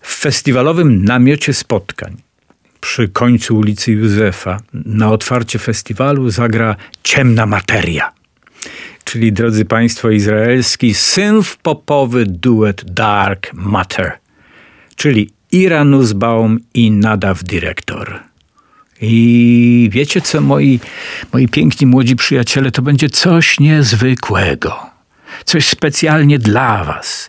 w 0.00 0.14
festiwalowym 0.14 1.04
namiocie 1.04 1.54
spotkań 1.54 2.16
przy 2.80 3.08
końcu 3.08 3.56
ulicy 3.56 3.92
Józefa 3.92 4.60
na 4.72 5.10
otwarcie 5.10 5.58
festiwalu 5.58 6.30
zagra 6.30 6.76
Ciemna 7.02 7.46
Materia. 7.46 8.15
Czyli, 9.06 9.32
drodzy 9.32 9.64
Państwo, 9.64 10.10
izraelski 10.10 10.94
synth-popowy 10.94 12.24
duet 12.26 12.84
Dark 12.84 13.50
Matter. 13.54 14.12
Czyli 14.96 15.30
Ira 15.52 15.84
Nussbaum 15.84 16.58
i 16.74 16.90
Nadav 16.90 17.42
Dyrektor. 17.44 18.20
I 19.00 19.88
wiecie 19.92 20.20
co, 20.20 20.40
moi, 20.40 20.80
moi 21.32 21.48
piękni 21.48 21.86
młodzi 21.86 22.16
przyjaciele, 22.16 22.70
to 22.70 22.82
będzie 22.82 23.10
coś 23.10 23.60
niezwykłego. 23.60 24.76
Coś 25.44 25.68
specjalnie 25.68 26.38
dla 26.38 26.84
Was, 26.84 27.28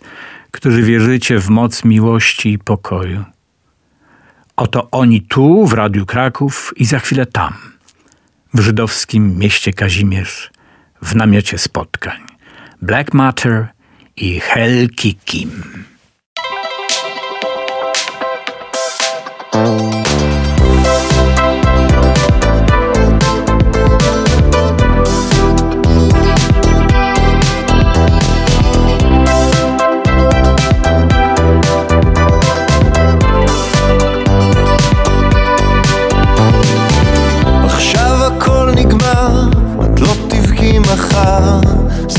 którzy 0.50 0.82
wierzycie 0.82 1.38
w 1.38 1.48
moc 1.48 1.84
miłości 1.84 2.52
i 2.52 2.58
pokoju. 2.58 3.24
Oto 4.56 4.88
oni 4.90 5.22
tu, 5.22 5.66
w 5.66 5.72
Radiu 5.72 6.06
Kraków 6.06 6.72
i 6.76 6.84
za 6.84 6.98
chwilę 6.98 7.26
tam, 7.26 7.52
w 8.54 8.60
żydowskim 8.60 9.38
mieście 9.38 9.72
Kazimierz, 9.72 10.50
w 11.02 11.14
namiocie 11.14 11.58
spotkań. 11.58 12.20
Black 12.82 13.14
Matter 13.14 13.68
i 14.16 14.40
Helki 14.40 15.14
Kim. 15.24 15.84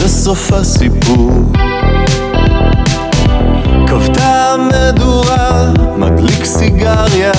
סוף 0.09 0.53
הסיפור. 0.53 1.31
כבתה 3.87 4.53
המדורה, 4.53 5.71
מדליק 5.97 6.45
סיגריה, 6.45 7.31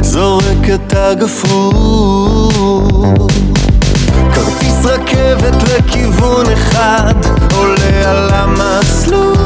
זורק 0.00 0.70
את 0.74 0.94
הגפרור. 0.96 2.52
כרטיס 4.34 4.84
רכבת 4.84 5.62
לכיוון 5.62 6.46
אחד, 6.52 7.14
עולה 7.54 8.10
על 8.10 8.30
המסלול. 8.32 9.36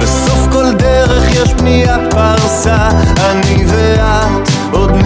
בסוף 0.00 0.48
כל 0.52 0.72
דרך 0.72 1.34
יש 1.34 1.54
פניית 1.58 2.00
פרסה, 2.10 2.88
אני 3.30 3.64
ואת 3.66 4.48
עוד 4.72 4.90
ניפגש 4.90 5.03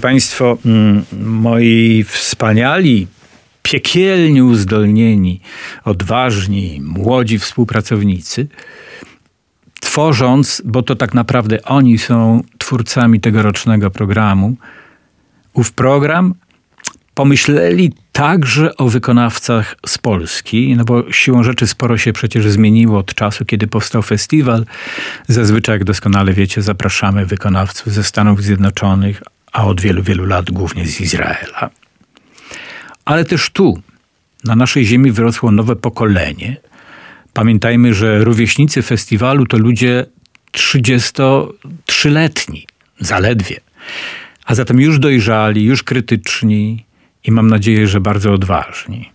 Państwo, 0.00 0.58
mm, 0.64 1.04
moi 1.22 2.04
wspaniali, 2.08 3.06
piekielnie 3.62 4.44
uzdolnieni, 4.44 5.40
odważni, 5.84 6.80
młodzi 6.84 7.38
współpracownicy, 7.38 8.46
tworząc, 9.80 10.62
bo 10.64 10.82
to 10.82 10.96
tak 10.96 11.14
naprawdę 11.14 11.62
oni 11.62 11.98
są 11.98 12.42
twórcami 12.58 13.20
tegorocznego 13.20 13.90
programu, 13.90 14.56
ów 15.52 15.72
program 15.72 16.34
pomyśleli 17.14 17.92
także 18.12 18.76
o 18.76 18.88
wykonawcach 18.88 19.76
z 19.86 19.98
Polski, 19.98 20.76
no 20.76 20.84
bo 20.84 21.12
siłą 21.12 21.42
rzeczy 21.42 21.66
sporo 21.66 21.98
się 21.98 22.12
przecież 22.12 22.48
zmieniło 22.48 22.98
od 22.98 23.14
czasu, 23.14 23.44
kiedy 23.44 23.66
powstał 23.66 24.02
festiwal. 24.02 24.66
Zazwyczaj, 25.28 25.74
jak 25.74 25.84
doskonale 25.84 26.32
wiecie, 26.32 26.62
zapraszamy 26.62 27.26
wykonawców 27.26 27.92
ze 27.92 28.04
Stanów 28.04 28.42
Zjednoczonych, 28.42 29.22
a 29.52 29.64
od 29.64 29.80
wielu, 29.80 30.02
wielu 30.02 30.26
lat 30.26 30.50
głównie 30.50 30.86
z 30.86 31.00
Izraela. 31.00 31.70
Ale 33.04 33.24
też 33.24 33.50
tu, 33.50 33.82
na 34.44 34.56
naszej 34.56 34.86
ziemi, 34.86 35.12
wyrosło 35.12 35.50
nowe 35.50 35.76
pokolenie. 35.76 36.56
Pamiętajmy, 37.32 37.94
że 37.94 38.24
rówieśnicy 38.24 38.82
festiwalu 38.82 39.46
to 39.46 39.58
ludzie 39.58 40.06
33-letni, 40.52 42.66
zaledwie. 43.00 43.60
A 44.44 44.54
zatem 44.54 44.80
już 44.80 44.98
dojrzali, 44.98 45.64
już 45.64 45.82
krytyczni 45.82 46.84
i 47.24 47.30
mam 47.30 47.48
nadzieję, 47.48 47.88
że 47.88 48.00
bardzo 48.00 48.32
odważni. 48.32 49.12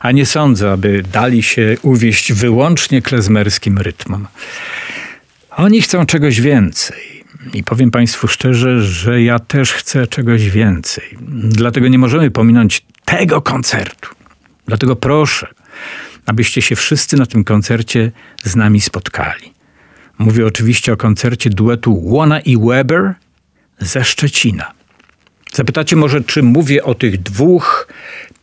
A 0.00 0.12
nie 0.12 0.26
sądzę, 0.26 0.72
aby 0.72 1.02
dali 1.12 1.42
się 1.42 1.76
uwieść 1.82 2.32
wyłącznie 2.32 3.02
klezmerskim 3.02 3.78
rytmom. 3.78 4.26
Oni 5.50 5.82
chcą 5.82 6.06
czegoś 6.06 6.40
więcej. 6.40 7.17
I 7.54 7.64
powiem 7.64 7.90
Państwu 7.90 8.28
szczerze, 8.28 8.82
że 8.82 9.22
ja 9.22 9.38
też 9.38 9.72
chcę 9.72 10.06
czegoś 10.06 10.50
więcej. 10.50 11.18
Dlatego 11.42 11.88
nie 11.88 11.98
możemy 11.98 12.30
pominąć 12.30 12.84
tego 13.04 13.42
koncertu. 13.42 14.08
Dlatego 14.66 14.96
proszę, 14.96 15.46
abyście 16.26 16.62
się 16.62 16.76
wszyscy 16.76 17.16
na 17.16 17.26
tym 17.26 17.44
koncercie 17.44 18.12
z 18.44 18.56
nami 18.56 18.80
spotkali. 18.80 19.52
Mówię 20.18 20.46
oczywiście 20.46 20.92
o 20.92 20.96
koncercie 20.96 21.50
duetu 21.50 21.94
Łona 21.94 22.40
i 22.40 22.56
Weber 22.56 23.14
ze 23.78 24.04
Szczecina. 24.04 24.72
Zapytacie 25.52 25.96
może, 25.96 26.20
czy 26.20 26.42
mówię 26.42 26.84
o 26.84 26.94
tych 26.94 27.22
dwóch 27.22 27.88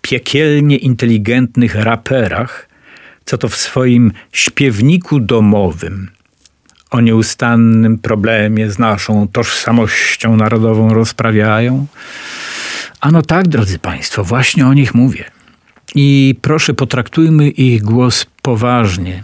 piekielnie 0.02 0.78
inteligentnych 0.78 1.76
raperach, 1.76 2.69
co 3.26 3.38
to 3.38 3.50
w 3.50 3.56
swoim 3.56 4.12
śpiewniku 4.32 5.19
domowym 5.19 6.10
o 6.91 7.02
nieustannym 7.02 7.98
problemie 7.98 8.71
z 8.71 8.80
naszą 8.80 9.28
tożsamością 9.28 10.38
narodową 10.38 10.93
rozprawiają? 10.93 11.86
Ano 13.02 13.21
tak, 13.21 13.48
drodzy 13.48 13.80
Państwo, 13.80 14.24
właśnie 14.24 14.67
o 14.67 14.74
nich 14.74 14.95
mówię. 14.95 15.26
I 15.95 16.36
proszę, 16.41 16.74
potraktujmy 16.74 17.50
ich 17.50 17.84
głos 17.84 18.26
poważnie. 18.41 19.24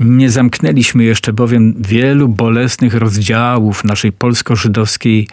Nie 0.00 0.30
zamknęliśmy 0.30 1.04
jeszcze 1.04 1.32
bowiem 1.32 1.74
wielu 1.78 2.28
bolesnych 2.28 2.94
rozdziałów 2.94 3.84
naszej 3.84 4.12
polsko-żydowskiej, 4.12 5.28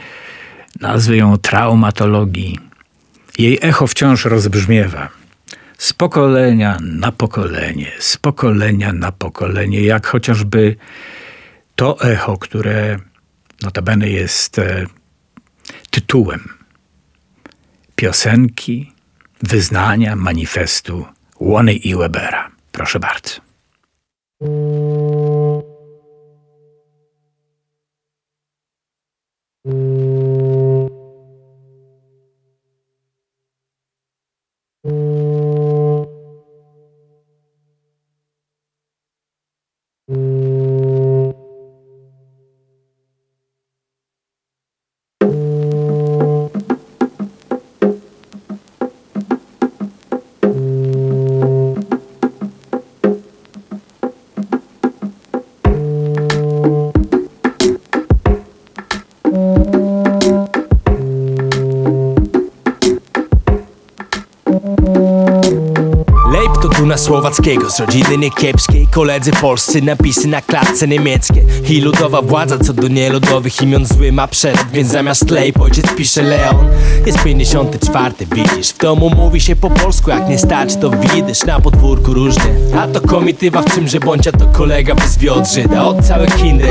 nazwę 0.82 1.18
ją 1.18 1.38
traumatologii. 1.38 2.60
Jej 3.38 3.60
echo 3.62 3.88
wciąż 3.88 4.26
rozbrzmiewa. 4.26 5.25
Z 5.78 5.94
pokolenia 5.94 6.78
na 6.82 7.12
pokolenie, 7.12 7.92
z 8.00 8.18
pokolenia 8.18 8.94
na 8.94 9.12
pokolenie, 9.12 9.82
jak 9.82 10.08
chociażby 10.08 10.76
to 11.76 12.02
echo, 12.02 12.38
które 12.38 13.00
notabene 13.62 14.10
jest 14.10 14.60
e, 14.60 14.86
tytułem 15.90 16.50
piosenki, 17.96 18.92
wyznania, 19.44 20.16
manifestu 20.16 21.06
Łony 21.40 21.74
i 21.74 21.96
Webera. 21.96 22.52
Proszę 22.72 23.00
bardzo. 23.00 23.42
Słowackiego 67.26 67.70
z 67.70 67.80
rodziny 67.80 68.18
niekiepskiej. 68.18 68.88
Koledzy 68.88 69.32
polscy, 69.32 69.82
napisy 69.82 70.28
na 70.28 70.42
klatce 70.42 70.88
niemieckie. 70.88 71.44
I 71.70 71.82
ludowa 71.82 72.22
władza 72.22 72.58
co 72.58 72.74
do 72.74 72.88
nieludowych 72.88 73.62
imion 73.62 73.86
zły 73.86 74.12
ma 74.12 74.28
przerw 74.28 74.72
Więc 74.72 74.90
zamiast 74.90 75.30
Leip 75.30 75.62
ojciec 75.62 75.86
pisze 75.96 76.22
Leon. 76.22 76.56
Jest 77.06 77.24
54, 77.24 78.14
widzisz 78.36 78.70
W 78.70 78.78
domu 78.78 79.10
mówi 79.10 79.42
się 79.42 79.56
po 79.56 79.70
polsku, 79.70 80.10
jak 80.10 80.30
nie 80.30 80.38
stać 80.38 80.76
to 80.76 80.90
widzisz 80.90 81.44
Na 81.44 81.60
podwórku 81.60 82.14
różnie. 82.14 82.56
A 82.78 82.88
to 82.88 83.02
komitywa 83.02 83.62
w 83.62 83.76
czymże 83.76 84.00
bądź, 84.00 84.28
a 84.28 84.32
to 84.32 84.46
kolega 84.46 84.96
bez 84.96 85.18
wiodrzyda 85.18 85.84
Od 85.84 86.06
całe 86.06 86.28
kinder 86.28 86.70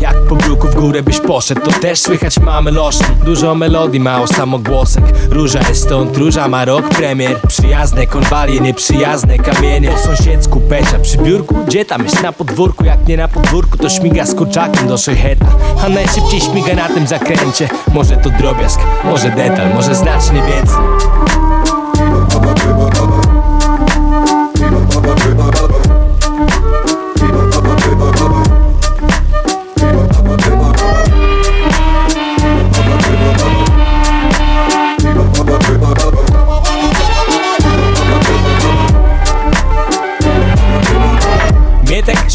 Jak 0.00 0.25
po 0.28 0.36
bruku 0.36 0.68
w 0.68 0.74
górę 0.74 1.02
byś 1.02 1.20
poszedł. 1.20 1.60
To 1.60 1.72
też 1.72 2.00
słychać 2.00 2.38
mamy 2.38 2.70
loszny 2.70 3.06
Dużo 3.24 3.54
melodii, 3.54 4.00
mało 4.00 4.26
samogłosek. 4.26 5.04
Róża 5.30 5.58
jest 5.68 5.82
stąd, 5.82 6.16
róża 6.16 6.48
ma 6.48 6.64
rok. 6.64 6.88
Premier 6.88 7.40
Przyjazne 7.48 8.06
konwalie, 8.06 8.60
nieprzyjazne 8.60 9.38
kamienie. 9.38 9.88
Po 9.88 9.98
sąsiedzku 9.98 10.60
pecia 10.60 10.98
przy 10.98 11.18
biurku 11.18 11.54
Gdzie 11.66 11.84
tam 11.84 12.04
jest 12.04 12.22
na 12.22 12.32
podwórku? 12.32 12.84
Jak 12.84 13.08
nie 13.08 13.16
na 13.16 13.28
podwórku 13.28 13.78
to 13.78 13.88
śmiga 13.88 14.26
z 14.26 14.34
kurczakiem 14.34 14.88
do 14.88 14.98
szojheta 14.98 15.46
A 15.84 15.88
najszybciej 15.88 16.40
śmiga 16.40 16.74
na 16.74 16.88
tym 16.88 17.06
zakręcie. 17.06 17.68
Może 17.94 18.16
to 18.16 18.30
drobiazg, 18.30 18.80
może 19.04 19.30
detal, 19.30 19.74
może 19.74 19.94
znacznie 19.94 20.42
więcej 20.42 21.45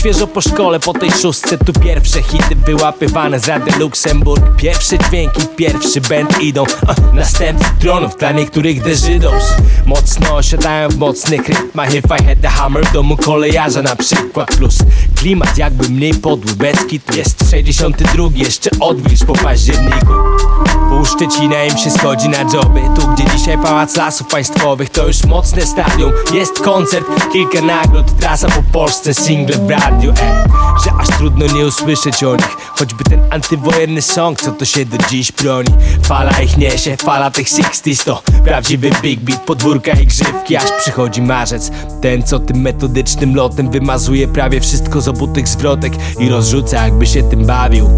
Świeżo 0.01 0.27
po 0.27 0.41
szkole, 0.41 0.79
po 0.79 0.93
tej 0.93 1.11
szóstce 1.11 1.57
Tu 1.57 1.73
pierwsze 1.73 2.21
hity 2.21 2.55
wyłapywane. 2.55 3.39
Z 3.39 3.47
Rady 3.47 3.71
Luksemburg 3.79 4.55
Pierwsze 4.57 4.99
dźwięki, 4.99 5.41
pierwszy 5.55 6.01
band 6.01 6.41
idą 6.41 6.63
uh, 6.63 7.13
Następcy 7.13 7.65
tronów 7.79 8.17
dla 8.17 8.31
niektórych 8.31 8.83
The 8.83 8.95
Żydos 8.95 9.43
Mocno 9.85 10.35
osiadają 10.35 10.89
w 10.89 10.97
mocnych 10.97 11.49
rytmach. 11.49 11.93
If 11.93 12.07
I 12.19 12.23
had 12.23 12.41
the 12.41 12.47
hammer 12.47 12.85
w 12.85 12.93
domu 12.93 13.17
kolejarza 13.17 13.81
na 13.81 13.95
przykład. 13.95 14.55
Plus 14.55 14.77
klimat 15.15 15.57
jakby 15.57 15.89
mniej 15.89 16.13
podły 16.13 16.53
Becki 16.53 16.99
tu 16.99 17.17
jest 17.17 17.51
62 17.51 18.23
Jeszcze 18.35 18.69
odwilż 18.79 19.23
po 19.23 19.33
październiku. 19.33 20.13
Pół 20.89 21.05
Szczecina 21.05 21.63
im 21.63 21.77
się 21.77 21.91
schodzi 21.91 22.29
na 22.29 22.37
joby 22.37 22.81
Tu 22.95 23.07
gdzie 23.07 23.25
dzisiaj 23.37 23.57
pałac 23.57 23.95
lasów 23.95 24.27
państwowych 24.27 24.89
To 24.89 25.07
już 25.07 25.23
mocne 25.23 25.65
stadium. 25.65 26.11
Jest 26.33 26.59
koncert, 26.59 27.05
kilka 27.33 27.61
nagród 27.61 28.05
Trasa 28.19 28.47
po 28.47 28.63
Polsce, 28.71 29.13
single 29.13 29.57
w 29.57 29.67
e, 29.91 30.45
Że 30.83 30.91
aż 30.99 31.07
trudno 31.07 31.45
nie 31.45 31.65
usłyszeć 31.65 32.23
o 32.23 32.35
nich. 32.35 32.57
Choćby 32.79 33.03
ten 33.03 33.19
antywojenny 33.29 34.01
song 34.01 34.41
Co 34.41 34.51
to 34.51 34.65
się 34.65 34.85
do 34.85 34.97
dziś 35.09 35.31
broni? 35.31 35.69
Fala 36.03 36.41
ich 36.41 36.57
niesie, 36.57 36.97
fala 36.97 37.31
tych 37.31 37.47
60s 37.47 38.05
To 38.05 38.23
prawdziwy 38.45 38.91
big 39.01 39.19
beat, 39.19 39.41
podwórka 39.41 39.91
i 39.91 40.07
grzywki 40.07 40.55
Aż 40.55 40.71
przychodzi 40.79 41.21
marzec. 41.21 41.71
Ten 42.01 42.23
co 42.23 42.39
tym 42.39 42.61
metodycznym 42.61 43.35
lotem 43.35 43.71
Wymazuje 43.71 44.27
prawie 44.27 44.61
wszystko 44.61 45.01
z 45.01 45.07
obutych 45.07 45.47
zwrotek 45.47 45.93
I 46.19 46.29
rozrzuca 46.29 46.83
jakby 46.83 47.07
się 47.07 47.23
tym 47.23 47.45
bawił 47.45 47.89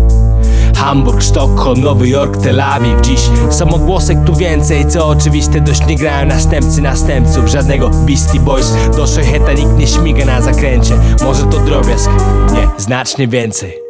Hamburg, 0.83 1.21
Sztokholm, 1.21 1.81
Nowy 1.81 2.09
Jork, 2.09 2.37
Tel 2.37 2.61
Awiw. 2.61 3.01
Dziś 3.01 3.19
samogłosek 3.49 4.17
tu 4.25 4.35
więcej, 4.35 4.87
co 4.87 5.07
oczywiste. 5.07 5.61
Dość 5.61 5.87
nie 5.87 5.95
grają 5.95 6.25
następcy 6.25 6.81
następców 6.81 7.47
Żadnego 7.47 7.89
Beastie 7.89 8.39
Boys. 8.39 8.73
Do 8.95 9.07
Szojheta 9.07 9.53
nikt 9.53 9.77
nie 9.77 9.87
śmiga 9.87 10.25
na 10.25 10.41
zakręcie. 10.41 10.93
Może 11.23 11.43
to 11.43 11.59
drobiazg? 11.59 12.09
Nie, 12.53 12.67
znacznie 12.77 13.27
więcej 13.27 13.82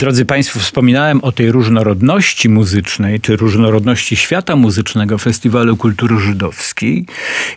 Drodzy 0.00 0.24
Państwo, 0.24 0.60
wspominałem 0.60 1.20
o 1.24 1.32
tej 1.32 1.52
różnorodności 1.52 2.48
muzycznej, 2.48 3.20
czy 3.20 3.36
różnorodności 3.36 4.16
świata 4.16 4.56
muzycznego 4.56 5.18
Festiwalu 5.18 5.76
Kultury 5.76 6.20
Żydowskiej 6.20 7.06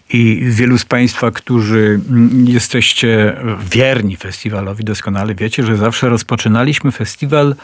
i 0.10 0.39
wielu 0.43 0.77
z 0.77 0.86
Państwa, 0.86 1.32
którzy 1.32 1.99
mm, 2.10 2.45
jesteście 2.47 3.36
wierni 3.71 4.17
festiwalowi, 4.17 4.84
doskonale 4.84 5.36
wiecie, 5.36 5.63
że 5.63 5.77
zawsze 5.77 6.10
rozpoczynaliśmy 6.10 6.91
festiwal 6.91 7.56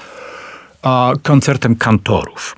koncertem 1.23 1.75
kantorów. 1.75 2.55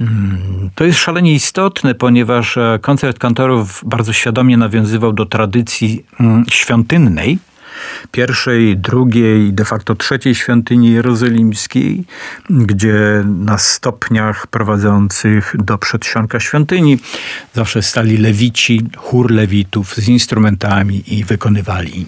Mm, 0.00 0.70
to 0.74 0.84
jest 0.84 0.98
szalenie 0.98 1.34
istotne, 1.34 1.94
ponieważ 1.94 2.56
e, 2.56 2.78
koncert 2.82 3.18
kantorów 3.18 3.82
bardzo 3.86 4.12
świadomie 4.12 4.56
nawiązywał 4.56 5.12
do 5.12 5.26
tradycji 5.26 6.04
mm, 6.20 6.44
świątynnej, 6.50 7.38
pierwszej, 8.12 8.76
drugiej, 8.76 9.52
de 9.52 9.64
facto 9.64 9.94
trzeciej 9.94 10.34
świątyni 10.34 10.92
jerozolimskiej, 10.92 12.04
gdzie 12.50 13.24
na 13.24 13.58
stopniach 13.58 14.46
prowadzących 14.46 15.54
do 15.58 15.78
przedsionka 15.78 16.40
świątyni 16.40 16.98
zawsze 17.54 17.82
stali 17.82 18.16
lewici, 18.16 18.80
chór 18.96 19.30
lewitów 19.30 19.94
z 19.94 20.08
instrumentami 20.08 21.02
i 21.06 21.24
wykonywali, 21.24 22.06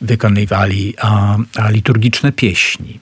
wykonywali 0.00 0.94
a, 1.00 1.36
a 1.56 1.70
liturgiczne 1.70 2.32
pieśni. 2.32 3.00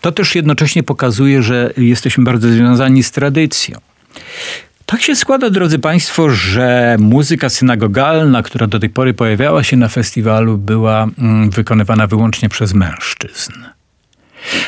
To 0.00 0.12
też 0.12 0.34
jednocześnie 0.34 0.82
pokazuje, 0.82 1.42
że 1.42 1.72
jesteśmy 1.76 2.24
bardzo 2.24 2.48
związani 2.48 3.02
z 3.02 3.10
tradycją. 3.10 3.78
Tak 4.86 5.02
się 5.02 5.16
składa, 5.16 5.50
drodzy 5.50 5.78
Państwo, 5.78 6.30
że 6.30 6.96
muzyka 7.00 7.48
synagogalna, 7.48 8.42
która 8.42 8.66
do 8.66 8.78
tej 8.78 8.90
pory 8.90 9.14
pojawiała 9.14 9.62
się 9.62 9.76
na 9.76 9.88
festiwalu, 9.88 10.58
była 10.58 11.06
mm, 11.18 11.50
wykonywana 11.50 12.06
wyłącznie 12.06 12.48
przez 12.48 12.74
mężczyzn. 12.74 13.52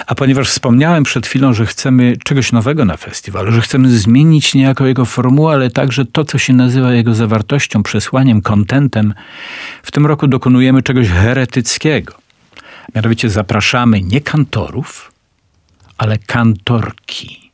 A 0.07 0.15
ponieważ 0.15 0.49
wspomniałem 0.49 1.05
przed 1.05 1.27
chwilą, 1.27 1.55
że 1.55 1.67
chcemy 1.67 2.17
czegoś 2.25 2.53
nowego 2.53 2.85
na 2.85 2.97
festiwalu, 2.97 3.53
że 3.53 3.61
chcemy 3.61 3.91
zmienić 3.91 4.55
niejako 4.55 4.87
jego 4.87 5.05
formułę, 5.05 5.53
ale 5.53 5.71
także 5.71 6.05
to, 6.05 6.25
co 6.25 6.39
się 6.39 6.53
nazywa 6.53 6.93
jego 6.93 7.15
zawartością, 7.15 7.83
przesłaniem, 7.83 8.43
kontentem, 8.43 9.15
w 9.83 9.93
tym 9.93 10.07
roku 10.07 10.29
dokonujemy 10.29 10.83
czegoś 10.83 11.09
heretyckiego. 11.09 12.15
Mianowicie 12.95 13.31
zapraszamy 13.31 14.03
nie 14.03 14.21
kantorów, 14.21 15.13
ale 15.99 16.19
kantorki. 16.19 17.46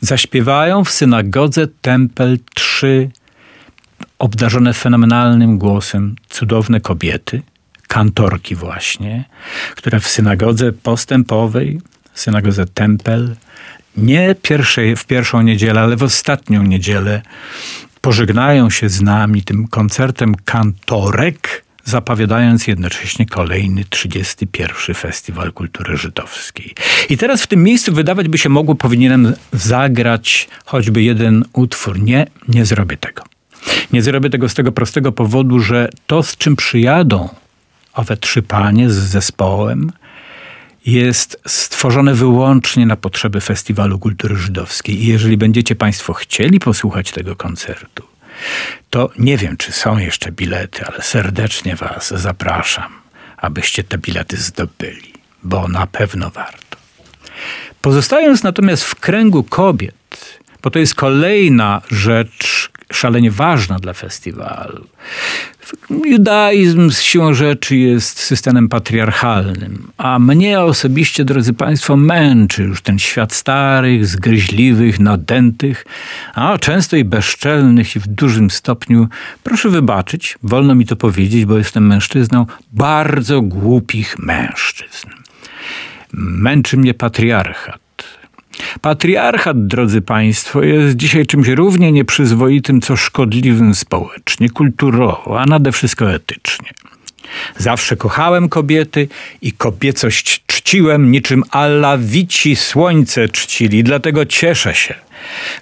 Zaśpiewają 0.00 0.84
w 0.84 0.90
synagodze 0.90 1.66
Tempel 1.82 2.38
trzy 2.54 3.10
obdarzone 4.18 4.74
fenomenalnym 4.74 5.58
głosem 5.58 6.16
cudowne 6.28 6.80
kobiety, 6.80 7.42
kantorki 7.88 8.54
właśnie, 8.54 9.24
które 9.76 10.00
w 10.00 10.08
synagodze 10.08 10.72
postępowej, 10.72 11.80
synagodze 12.14 12.66
Tempel, 12.66 13.36
nie 13.96 14.34
pierwszej, 14.42 14.96
w 14.96 15.04
pierwszą 15.04 15.42
niedzielę, 15.42 15.80
ale 15.80 15.96
w 15.96 16.02
ostatnią 16.02 16.62
niedzielę 16.62 17.22
pożegnają 18.00 18.70
się 18.70 18.88
z 18.88 19.00
nami 19.00 19.42
tym 19.42 19.68
koncertem 19.68 20.34
kantorek, 20.44 21.64
zapowiadając 21.88 22.66
jednocześnie 22.66 23.26
kolejny 23.26 23.84
31. 23.90 24.94
Festiwal 24.94 25.52
Kultury 25.52 25.96
Żydowskiej. 25.96 26.74
I 27.10 27.16
teraz 27.16 27.42
w 27.42 27.46
tym 27.46 27.62
miejscu 27.62 27.92
wydawać 27.92 28.28
by 28.28 28.38
się 28.38 28.48
mogło, 28.48 28.74
powinienem 28.74 29.34
zagrać 29.52 30.48
choćby 30.64 31.02
jeden 31.02 31.44
utwór. 31.52 32.00
Nie, 32.00 32.26
nie 32.48 32.64
zrobię 32.64 32.96
tego. 32.96 33.22
Nie 33.92 34.02
zrobię 34.02 34.30
tego 34.30 34.48
z 34.48 34.54
tego 34.54 34.72
prostego 34.72 35.12
powodu, 35.12 35.60
że 35.60 35.88
to, 36.06 36.22
z 36.22 36.36
czym 36.36 36.56
przyjadą 36.56 37.28
owe 37.94 38.16
trzy 38.16 38.42
panie 38.42 38.90
z 38.90 38.94
zespołem, 38.94 39.92
jest 40.86 41.40
stworzone 41.46 42.14
wyłącznie 42.14 42.86
na 42.86 42.96
potrzeby 42.96 43.40
Festiwalu 43.40 43.98
Kultury 43.98 44.36
Żydowskiej. 44.36 45.02
I 45.02 45.06
jeżeli 45.06 45.36
będziecie 45.36 45.74
Państwo 45.74 46.12
chcieli 46.12 46.58
posłuchać 46.58 47.10
tego 47.10 47.36
koncertu, 47.36 48.04
to 48.90 49.10
nie 49.18 49.36
wiem, 49.36 49.56
czy 49.56 49.72
są 49.72 49.98
jeszcze 49.98 50.32
bilety, 50.32 50.84
ale 50.86 51.02
serdecznie 51.02 51.76
Was 51.76 52.08
zapraszam, 52.16 53.00
abyście 53.36 53.84
te 53.84 53.98
bilety 53.98 54.36
zdobyli, 54.36 55.12
bo 55.42 55.68
na 55.68 55.86
pewno 55.86 56.30
warto. 56.30 56.78
Pozostając 57.82 58.42
natomiast 58.42 58.84
w 58.84 58.94
kręgu 58.94 59.44
kobiet, 59.44 60.38
bo 60.62 60.70
to 60.70 60.78
jest 60.78 60.94
kolejna 60.94 61.82
rzecz 61.90 62.70
szalenie 62.92 63.30
ważna 63.30 63.78
dla 63.78 63.92
festiwalu. 63.92 64.86
Judaizm 66.04 66.90
z 66.90 67.00
siłą 67.00 67.34
rzeczy 67.34 67.76
jest 67.76 68.18
systemem 68.18 68.68
patriarchalnym, 68.68 69.90
a 69.98 70.18
mnie 70.18 70.60
osobiście, 70.60 71.24
drodzy 71.24 71.52
Państwo, 71.52 71.96
męczy 71.96 72.62
już 72.62 72.82
ten 72.82 72.98
świat 72.98 73.32
starych, 73.32 74.06
zgryźliwych, 74.06 75.00
nadętych, 75.00 75.84
a 76.34 76.58
często 76.58 76.96
i 76.96 77.04
bezczelnych 77.04 77.96
i 77.96 78.00
w 78.00 78.06
dużym 78.06 78.50
stopniu, 78.50 79.08
proszę 79.42 79.68
wybaczyć, 79.68 80.38
wolno 80.42 80.74
mi 80.74 80.86
to 80.86 80.96
powiedzieć, 80.96 81.44
bo 81.44 81.58
jestem 81.58 81.86
mężczyzną, 81.86 82.46
bardzo 82.72 83.42
głupich 83.42 84.18
mężczyzn. 84.18 85.08
Męczy 86.12 86.76
mnie 86.76 86.94
patriarchat 86.94 87.87
Patriarchat, 88.80 89.66
drodzy 89.66 90.00
Państwo, 90.00 90.62
jest 90.62 90.96
dzisiaj 90.96 91.26
czymś 91.26 91.48
równie 91.48 91.92
nieprzyzwoitym, 91.92 92.80
co 92.80 92.96
szkodliwym 92.96 93.74
społecznie, 93.74 94.50
kulturowo, 94.50 95.40
a 95.40 95.46
nade 95.46 95.72
wszystko 95.72 96.12
etycznie. 96.12 96.68
Zawsze 97.56 97.96
kochałem 97.96 98.48
kobiety 98.48 99.08
i 99.42 99.52
kobiecość 99.52 100.42
czciłem, 100.46 101.10
niczym 101.10 101.44
alawici 101.50 102.56
słońce 102.56 103.28
czcili, 103.28 103.84
dlatego 103.84 104.26
cieszę 104.26 104.74
się, 104.74 104.94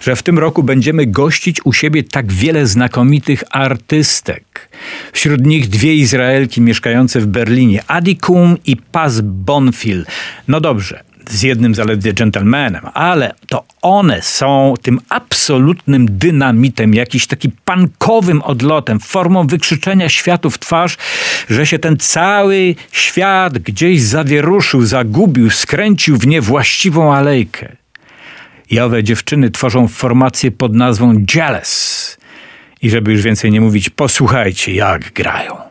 że 0.01 0.15
w 0.15 0.23
tym 0.23 0.39
roku 0.39 0.63
będziemy 0.63 1.05
gościć 1.05 1.65
u 1.65 1.73
siebie 1.73 2.03
tak 2.03 2.31
wiele 2.31 2.67
znakomitych 2.67 3.43
artystek. 3.51 4.69
Wśród 5.13 5.45
nich 5.45 5.69
dwie 5.69 5.95
Izraelki 5.95 6.61
mieszkające 6.61 7.19
w 7.19 7.25
Berlinie, 7.25 7.83
Adi 7.87 8.17
Kum 8.17 8.57
i 8.65 8.77
Paz 8.77 9.21
Bonfil. 9.21 10.05
No 10.47 10.61
dobrze, 10.61 11.03
z 11.29 11.41
jednym 11.41 11.75
zaledwie 11.75 12.13
gentlemanem, 12.13 12.81
ale 12.93 13.33
to 13.47 13.63
one 13.81 14.21
są 14.21 14.73
tym 14.81 14.99
absolutnym 15.09 16.05
dynamitem, 16.09 16.93
jakiś 16.93 17.27
taki 17.27 17.49
pankowym 17.65 18.41
odlotem, 18.41 18.99
formą 18.99 19.47
wykrzyczenia 19.47 20.09
światu 20.09 20.49
w 20.49 20.59
twarz, 20.59 20.97
że 21.49 21.65
się 21.65 21.79
ten 21.79 21.97
cały 21.97 22.75
świat 22.91 23.57
gdzieś 23.57 24.01
zawieruszył, 24.01 24.81
zagubił, 24.81 25.49
skręcił 25.49 26.17
w 26.17 26.27
niewłaściwą 26.27 27.15
alejkę. 27.15 27.75
I 28.69 28.79
owe 28.79 29.03
dziewczyny 29.03 29.51
tworzą 29.51 29.87
formację 29.87 30.51
pod 30.51 30.73
nazwą 30.73 31.25
Jealous. 31.35 32.17
I 32.81 32.89
żeby 32.89 33.11
już 33.11 33.21
więcej 33.21 33.51
nie 33.51 33.61
mówić, 33.61 33.89
posłuchajcie, 33.89 34.73
jak 34.73 35.13
grają. 35.13 35.66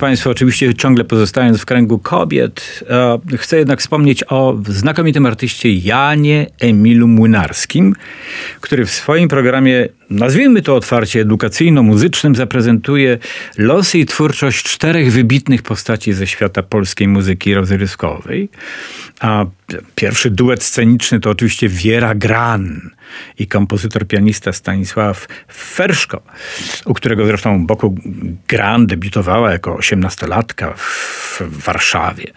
Państwo, 0.00 0.30
oczywiście 0.30 0.74
ciągle 0.74 1.04
pozostając 1.04 1.60
w 1.60 1.66
kręgu 1.66 1.98
kobiet, 1.98 2.84
e, 2.90 3.18
chcę 3.36 3.58
jednak 3.58 3.80
wspomnieć 3.80 4.24
o 4.28 4.56
znakomitym 4.68 5.26
artyście 5.26 5.72
Janie 5.72 6.46
Emilu 6.60 7.08
Młynarskim, 7.08 7.94
który 8.60 8.86
w 8.86 8.90
swoim 8.90 9.28
programie, 9.28 9.88
nazwijmy 10.10 10.62
to 10.62 10.76
otwarcie 10.76 11.20
edukacyjno-muzycznym, 11.20 12.34
zaprezentuje 12.34 13.18
losy 13.58 13.98
i 13.98 14.06
twórczość 14.06 14.64
czterech 14.64 15.12
wybitnych 15.12 15.62
postaci 15.62 16.12
ze 16.12 16.26
świata 16.26 16.62
polskiej 16.62 17.08
muzyki 17.08 17.54
rozryskowej. 17.54 18.48
A 19.20 19.46
pierwszy 19.94 20.30
duet 20.30 20.62
sceniczny 20.62 21.20
to 21.20 21.30
oczywiście 21.30 21.68
Wiera 21.68 22.14
Gran 22.14 22.90
i 23.38 23.46
kompozytor 23.46 24.06
pianista 24.06 24.52
Stanisław 24.52 25.26
Ferszko, 25.52 26.22
u 26.86 26.94
którego 26.94 27.26
zresztą 27.26 27.66
boku 27.66 27.94
Gran 28.48 28.86
debiutowała 28.86 29.52
jako 29.52 29.76
osiemnastolatka 29.76 30.74
w 30.76 31.42
Warszawie. 31.64 32.32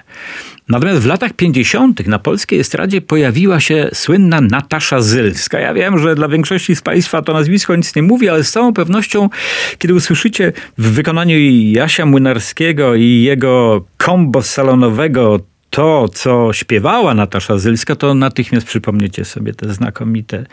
Natomiast 0.69 0.99
w 1.01 1.05
latach 1.05 1.33
50. 1.33 2.07
na 2.07 2.19
polskiej 2.19 2.59
estradzie 2.59 3.01
pojawiła 3.01 3.59
się 3.59 3.89
słynna 3.93 4.41
Natasza 4.41 5.01
Zylska. 5.01 5.59
Ja 5.59 5.73
wiem, 5.73 5.99
że 5.99 6.15
dla 6.15 6.27
większości 6.27 6.75
z 6.75 6.81
Państwa 6.81 7.21
to 7.21 7.33
nazwisko 7.33 7.75
nic 7.75 7.95
nie 7.95 8.03
mówi, 8.03 8.29
ale 8.29 8.43
z 8.43 8.51
całą 8.51 8.73
pewnością, 8.73 9.29
kiedy 9.77 9.93
usłyszycie 9.93 10.53
w 10.77 10.91
wykonaniu 10.91 11.35
Jasia 11.71 12.05
Młynarskiego 12.05 12.95
i 12.95 13.21
jego 13.21 13.85
kombo 13.97 14.41
salonowego 14.41 15.39
to, 15.73 16.09
co 16.13 16.53
śpiewała 16.53 17.13
Natasza 17.13 17.57
Zylska, 17.57 17.95
to 17.95 18.13
natychmiast 18.13 18.67
przypomniecie 18.67 19.25
sobie 19.25 19.53
te 19.53 19.73
znakomite, 19.73 20.45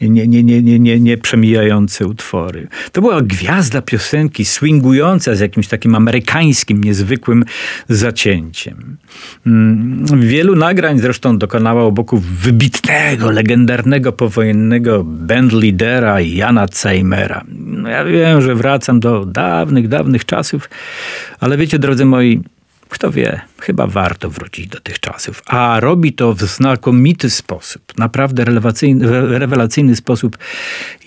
nie, 0.00 0.28
nie, 0.28 0.42
nie, 0.42 0.62
nie, 0.62 0.78
nie, 0.78 1.00
nie 1.00 1.18
przemijające 1.18 2.06
utwory. 2.06 2.68
To 2.92 3.00
była 3.00 3.22
gwiazda 3.22 3.82
piosenki, 3.82 4.44
swingująca 4.44 5.34
z 5.34 5.40
jakimś 5.40 5.68
takim 5.68 5.94
amerykańskim, 5.94 6.84
niezwykłym 6.84 7.44
zacięciem. 7.88 8.96
Mm, 9.46 10.20
wielu 10.20 10.56
nagrań 10.56 10.98
zresztą 10.98 11.38
dokonała 11.38 11.82
obok 11.82 12.14
wybitnego, 12.14 13.30
legendarnego 13.30 14.12
powojennego 14.12 15.04
band 15.04 15.52
lidera 15.52 16.20
Jana 16.20 16.68
Ceimera. 16.68 17.44
No 17.48 17.88
ja 17.88 18.04
wiem, 18.04 18.42
że 18.42 18.54
wracam 18.54 19.00
do 19.00 19.24
dawnych, 19.24 19.88
dawnych 19.88 20.24
czasów, 20.24 20.70
ale 21.40 21.56
wiecie, 21.56 21.78
drodzy 21.78 22.04
moi, 22.04 22.42
kto 22.94 23.10
wie, 23.10 23.40
chyba 23.60 23.86
warto 23.86 24.30
wrócić 24.30 24.68
do 24.68 24.80
tych 24.80 25.00
czasów. 25.00 25.42
A 25.46 25.80
robi 25.80 26.12
to 26.12 26.34
w 26.34 26.42
znakomity 26.42 27.30
sposób, 27.30 27.82
naprawdę 27.98 28.44
rewelacyjny, 29.38 29.96
sposób 29.96 30.38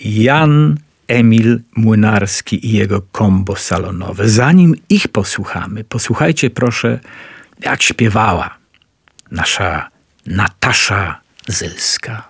Jan 0.04 0.76
Emil 1.08 1.60
Młynarski 1.76 2.66
i 2.66 2.72
jego 2.72 3.02
kombo 3.12 3.56
salonowe. 3.56 4.28
Zanim 4.28 4.74
ich 4.88 5.08
posłuchamy, 5.08 5.84
posłuchajcie 5.84 6.50
proszę, 6.50 7.00
jak 7.60 7.82
śpiewała 7.82 8.56
nasza 9.30 9.88
Natasza 10.26 11.20
Zylska. 11.46 12.28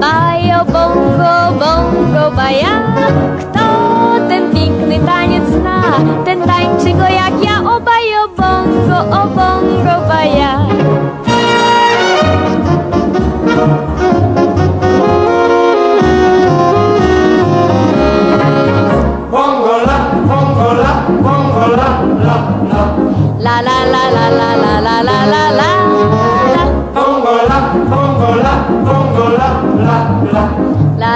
Bajo 0.00 0.64
bongo, 0.64 1.34
bongo 1.60 2.30
baja. 2.36 2.74
Kto 3.40 3.66
ten 4.28 4.50
piękny 4.52 4.98
taniec 5.06 5.44
zna, 5.48 5.82
ten 6.24 6.40
tańczy 6.42 6.92
go 6.92 7.06
jak 7.06 7.34
ja, 7.44 7.60
o 7.60 7.80
bajo 7.80 8.28
bongo, 8.36 8.98
o 9.10 9.26
bongo 9.26 9.96
baja. 10.08 10.58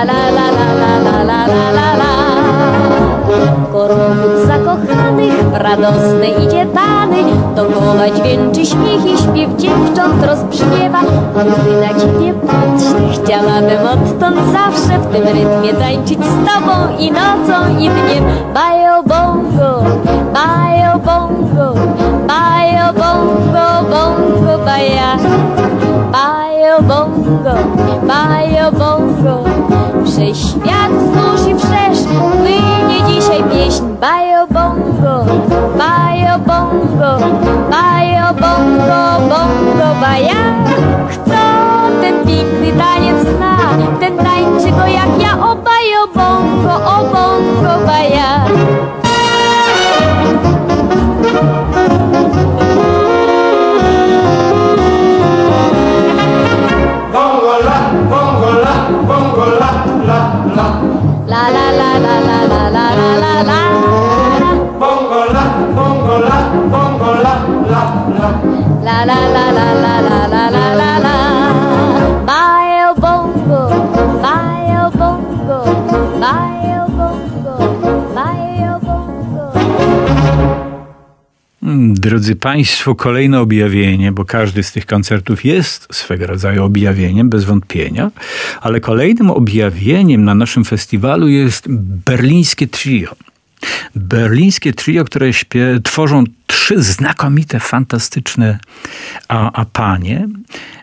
La 0.03 0.09
la 0.09 0.51
la 0.51 0.67
la 0.81 0.93
la 1.07 1.15
la 1.23 1.39
la 1.47 1.63
la 1.79 1.89
la 2.01 2.11
Korowód 3.73 4.47
zakochanych, 4.47 5.45
radosny 5.53 6.29
idzie 6.29 6.67
tany 6.67 7.23
Dokoła 7.57 8.11
dźwięczy 8.15 8.67
śmiech 8.67 9.05
i 9.07 9.19
śpiew 9.19 9.57
dziewcząt 9.57 10.25
rozbrzmiewa. 10.27 10.99
A 11.39 11.45
gdy 11.45 11.81
na 11.81 12.01
ciebie 12.01 12.35
patrzę, 12.35 13.23
chciałabym 13.25 13.87
odtąd 13.93 14.37
zawsze 14.53 14.99
W 14.99 15.07
tym 15.13 15.25
rytmie 15.25 15.75
tańczyć 15.75 16.19
z 16.19 16.47
tobą 16.47 16.99
i 16.99 17.13
nocą 17.13 17.79
i 17.79 17.89
dniem. 17.89 18.25
Bajo 18.55 19.03
bongo, 19.03 19.85
bajo 20.35 20.99
bongo 20.99 21.75
Bajo 22.29 22.93
bongo, 22.93 23.67
bongo 23.91 24.65
baja. 24.65 25.17
Bajo 26.13 26.83
bongo, 26.83 27.55
bajo 28.07 28.32
Przez 30.23 30.39
świat 30.39 30.93
wzdłuż 30.93 31.49
i 31.51 31.55
wszerz 31.55 31.99
Płynie 32.19 33.03
dzisiaj 33.07 33.45
pieśń 33.53 33.85
Bajo 34.01 34.47
bongo, 34.47 35.25
bajo 35.79 36.39
bongo 36.39 37.27
Bajo 37.71 38.35
bongo, 38.35 39.29
bongo 39.29 40.01
baja 40.01 40.43
Kto 41.11 41.43
ten 42.01 42.27
piękny 42.27 42.73
taniec 42.79 43.17
zna 43.37 43.57
Ten 44.01 44.17
tańczy 44.17 44.71
go 44.71 44.87
jak 44.87 45.23
ja 45.23 45.33
O 45.51 45.57
bajo 45.57 46.07
bongo, 46.15 46.75
o 46.75 46.99
bongo 47.05 47.42
la 63.45 63.61
Bongo 64.81 65.25
la, 65.35 65.45
bongo 65.77 66.19
la, 66.19 66.39
bongo 66.73 67.11
la, 67.25 67.35
la, 67.71 67.83
la. 68.19 68.31
La 68.85 69.05
la 69.05 69.21
la 69.35 69.47
la 69.59 69.69
la 69.85 69.95
la 70.09 70.27
la 70.33 70.51
la 70.51 70.75
la 70.75 70.99
la 70.99 71.33
bongo, 73.01 73.63
Mm, 81.63 81.95
Drodzy 81.95 82.37
Państwo, 82.37 82.95
kolejne 82.95 83.41
objawienie, 83.41 84.13
bo 84.13 84.25
każdy 84.25 84.63
z 84.63 84.73
tych 84.73 84.87
koncertów 84.87 85.45
jest 85.45 85.89
swego 85.93 86.27
rodzaju 86.27 86.65
objawieniem, 86.65 87.31
bez 87.31 87.45
wątpienia, 87.45 88.11
ale 88.61 88.81
kolejnym 88.81 89.31
objawieniem 89.31 90.25
na 90.25 90.35
naszym 90.35 90.65
festiwalu 90.65 91.29
jest 91.29 91.67
berlińskie 92.07 92.67
trio. 92.67 93.15
Berlińskie 93.95 94.73
trio, 94.73 95.05
które 95.05 95.33
śpie- 95.33 95.81
tworzą 95.83 96.25
trzy 96.47 96.83
znakomite, 96.83 97.61
fantastyczne 97.61 98.59
a, 99.29 99.53
a 99.53 99.65
panie. 99.65 100.29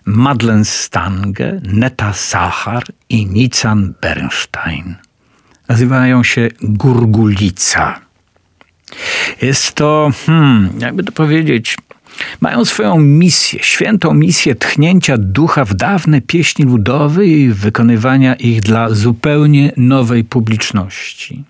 Madeleine 0.05 0.65
Stange, 0.65 1.61
Neta 1.63 2.13
Sachar 2.13 2.83
i 3.09 3.25
Nican 3.25 3.93
Bernstein. 4.01 4.95
Nazywają 5.69 6.23
się 6.23 6.47
Gurgulica. 6.61 7.99
Jest 9.41 9.75
to, 9.75 10.11
hmm, 10.25 10.69
jakby 10.79 11.03
to 11.03 11.11
powiedzieć, 11.11 11.77
mają 12.41 12.65
swoją 12.65 12.99
misję, 12.99 13.59
świętą 13.63 14.13
misję 14.13 14.55
tchnięcia 14.55 15.17
ducha 15.17 15.65
w 15.65 15.73
dawne 15.73 16.21
pieśni 16.21 16.65
ludowe 16.65 17.25
i 17.25 17.49
wykonywania 17.49 18.35
ich 18.35 18.61
dla 18.61 18.89
zupełnie 18.89 19.71
nowej 19.77 20.23
publiczności. 20.23 21.43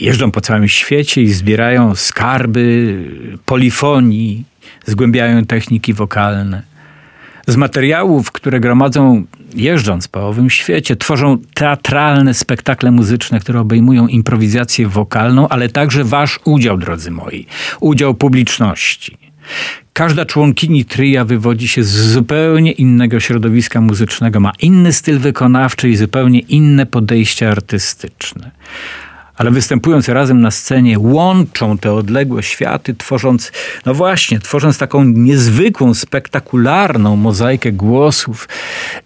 Jeżdżą 0.00 0.30
po 0.30 0.40
całym 0.40 0.68
świecie 0.68 1.22
i 1.22 1.32
zbierają 1.32 1.94
skarby 1.94 2.96
polifonii, 3.46 4.44
zgłębiają 4.86 5.44
techniki 5.44 5.92
wokalne. 5.94 6.62
Z 7.46 7.56
materiałów, 7.56 8.32
które 8.32 8.60
gromadzą 8.60 9.24
jeżdżąc 9.54 10.08
po 10.08 10.28
owym 10.28 10.50
świecie, 10.50 10.96
tworzą 10.96 11.38
teatralne 11.54 12.34
spektakle 12.34 12.90
muzyczne, 12.90 13.40
które 13.40 13.60
obejmują 13.60 14.06
improwizację 14.06 14.88
wokalną, 14.88 15.48
ale 15.48 15.68
także 15.68 16.04
wasz 16.04 16.40
udział, 16.44 16.78
drodzy 16.78 17.10
moi, 17.10 17.46
udział 17.80 18.14
publiczności. 18.14 19.31
Każda 19.92 20.24
członkini 20.24 20.84
tryja 20.84 21.24
wywodzi 21.24 21.68
się 21.68 21.84
z 21.84 21.90
zupełnie 21.90 22.72
innego 22.72 23.20
środowiska 23.20 23.80
muzycznego, 23.80 24.40
ma 24.40 24.52
inny 24.60 24.92
styl 24.92 25.18
wykonawczy 25.18 25.88
i 25.88 25.96
zupełnie 25.96 26.38
inne 26.38 26.86
podejście 26.86 27.50
artystyczne. 27.50 28.50
Ale 29.36 29.50
występując 29.50 30.08
razem 30.08 30.40
na 30.40 30.50
scenie, 30.50 30.98
łączą 30.98 31.78
te 31.78 31.92
odległe 31.92 32.42
światy, 32.42 32.94
tworząc, 32.94 33.52
no 33.86 33.94
właśnie, 33.94 34.40
tworząc 34.40 34.78
taką 34.78 35.04
niezwykłą, 35.04 35.94
spektakularną 35.94 37.16
mozaikę 37.16 37.72
głosów 37.72 38.48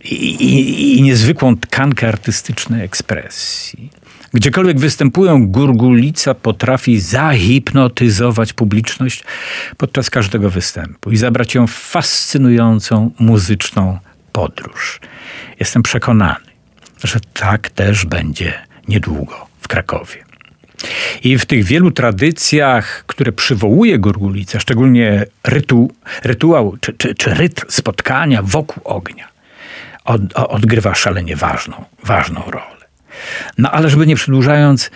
i, 0.04 0.14
i, 0.14 0.98
i 0.98 1.02
niezwykłą 1.02 1.56
tkankę 1.56 2.08
artystycznej 2.08 2.84
ekspresji. 2.84 3.90
Gdziekolwiek 4.36 4.78
występują, 4.78 5.46
Gurgulica 5.46 6.34
potrafi 6.34 7.00
zahipnotyzować 7.00 8.52
publiczność 8.52 9.24
podczas 9.76 10.10
każdego 10.10 10.50
występu 10.50 11.10
i 11.10 11.16
zabrać 11.16 11.54
ją 11.54 11.66
w 11.66 11.72
fascynującą 11.72 13.10
muzyczną 13.18 13.98
podróż. 14.32 15.00
Jestem 15.60 15.82
przekonany, 15.82 16.44
że 17.04 17.20
tak 17.32 17.70
też 17.70 18.04
będzie 18.04 18.52
niedługo 18.88 19.46
w 19.60 19.68
Krakowie. 19.68 20.24
I 21.24 21.38
w 21.38 21.46
tych 21.46 21.64
wielu 21.64 21.90
tradycjach, 21.90 23.04
które 23.06 23.32
przywołuje 23.32 23.98
Gurgulica, 23.98 24.60
szczególnie 24.60 25.26
rytu, 25.44 25.90
rytuał 26.24 26.76
czy, 26.80 26.92
czy, 26.92 27.14
czy 27.14 27.34
rytm 27.34 27.66
spotkania 27.68 28.42
wokół 28.42 28.82
ognia, 28.84 29.28
od, 30.04 30.20
odgrywa 30.34 30.94
szalenie 30.94 31.36
ważną, 31.36 31.84
ważną 32.04 32.42
rolę. 32.46 32.75
No 33.58 33.70
ale 33.70 33.90
żeby 33.90 34.06
nie 34.06 34.16
przedłużając, 34.16 34.90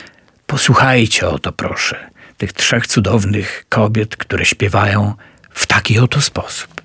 posłuchajcie 0.46 1.28
o 1.28 1.38
to 1.38 1.52
proszę, 1.52 2.10
tych 2.36 2.52
trzech 2.52 2.86
cudownych 2.86 3.64
kobiet, 3.68 4.16
które 4.16 4.44
śpiewają 4.44 5.14
w 5.50 5.66
taki 5.66 5.98
oto 5.98 6.20
sposób. 6.20 6.80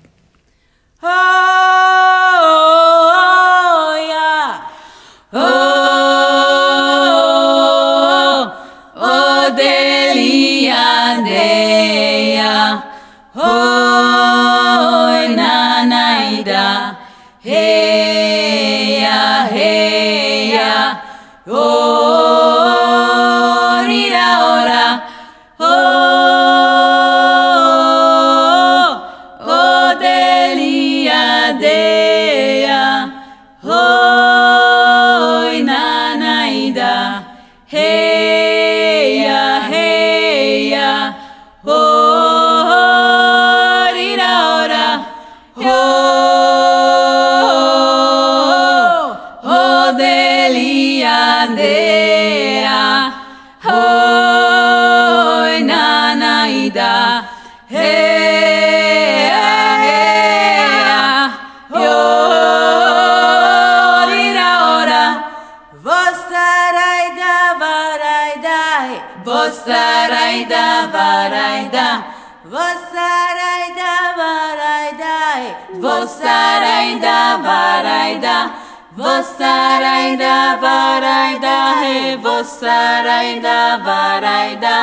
Vasarayda 69.66 70.92
varayda 70.94 71.88
Vasarayda 72.52 73.94
varayda 74.18 75.16
Vasarayda 75.82 77.18
varayda 77.42 78.36
Vasarayda 78.96 80.36
varayda 80.62 81.56
Vasarayda 82.22 83.58
varayda 83.86 84.76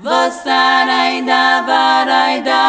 Vasarayda 0.00 1.42
varayda 1.68 2.60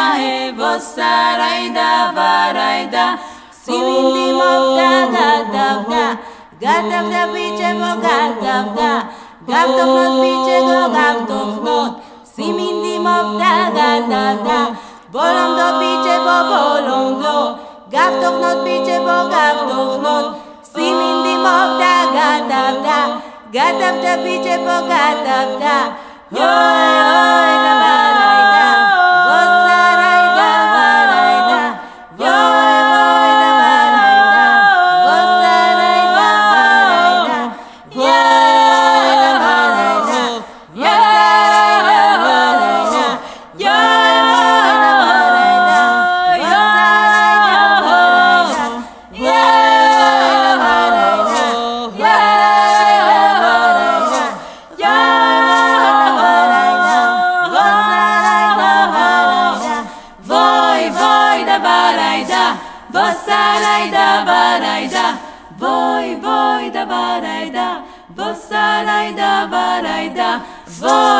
Vasarayda 0.60 1.90
varayda 2.16 3.18
Sivindimokta 3.64 4.92
gadavda 5.16 6.04
Gadavda 6.60 7.22
vichemo 7.32 7.92
gadavda 8.04 8.90
Gavdoknot, 9.46 10.12
picsegog, 10.20 10.92
gavdoknot, 10.96 11.92
szimindimov, 12.32 13.36
da 13.40 13.54
da 13.76 13.90
da 14.10 14.24
da, 14.46 14.60
bolondó, 15.12 15.66
picsebo, 15.80 16.36
bolondó, 16.50 17.36
gavdoknot, 17.92 18.62
picsebo, 18.64 19.16
gavdoknot, 19.32 20.26
szimindimov, 20.72 21.68
da 21.80 21.96
da 22.16 22.30
da 22.50 22.64
da, 22.86 23.00
gadav, 23.52 23.94
da, 24.04 24.14
picsebo, 24.24 24.76
gadav, 24.88 25.48
da, 25.60 25.76
yo. 26.32 26.40
jaj, 26.40 27.53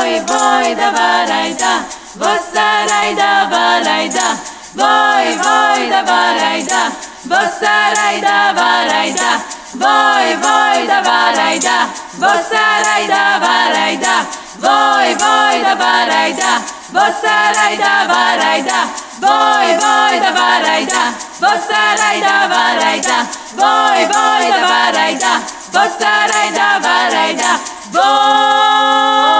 Voi, 0.04 0.20
voi, 0.26 0.74
davaraida, 0.74 1.82
vossaraida, 2.16 3.48
varaida. 3.48 4.36
Voi, 4.74 5.34
voi, 5.40 5.88
davaraida, 5.88 6.92
vossaraida, 7.24 8.52
varaida. 8.52 9.30
Voi, 9.72 10.36
voi, 10.44 10.86
davaraida, 10.86 11.88
vossaraida, 12.20 13.38
varaida. 13.40 14.26
Voi, 14.60 15.14
voi, 15.14 15.62
davaraida, 15.62 16.52
vossaraida, 16.92 17.92
varaida. 18.06 18.80
Voi, 19.20 19.68
voi, 19.84 20.20
davaraida, 20.20 21.02
vossaraida, 21.40 22.46
varaida. 22.52 23.26
Voi, 23.56 24.04
voi, 24.12 24.50
davaraida, 24.52 25.40
vossaraida, 25.72 26.78
varaida. 26.82 27.58
Voi! 27.94 29.33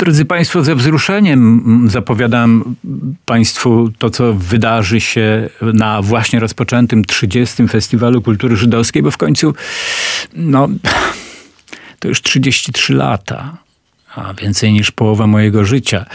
Drodzy 0.00 0.24
Państwo, 0.24 0.64
ze 0.64 0.74
wzruszeniem 0.74 1.62
zapowiadam 1.90 2.76
Państwu 3.26 3.90
to, 3.98 4.10
co 4.10 4.34
wydarzy 4.34 5.00
się 5.00 5.48
na 5.62 6.02
właśnie 6.02 6.40
rozpoczętym 6.40 7.04
30. 7.04 7.68
Festiwalu 7.68 8.22
Kultury 8.22 8.56
Żydowskiej, 8.56 9.02
bo 9.02 9.10
w 9.10 9.16
końcu, 9.16 9.54
no, 10.36 10.68
to 11.98 12.08
już 12.08 12.22
33 12.22 12.94
lata 12.94 13.56
a 14.14 14.34
więcej 14.34 14.72
niż 14.72 14.90
połowa 14.90 15.26
mojego 15.26 15.64
życia. 15.64 16.06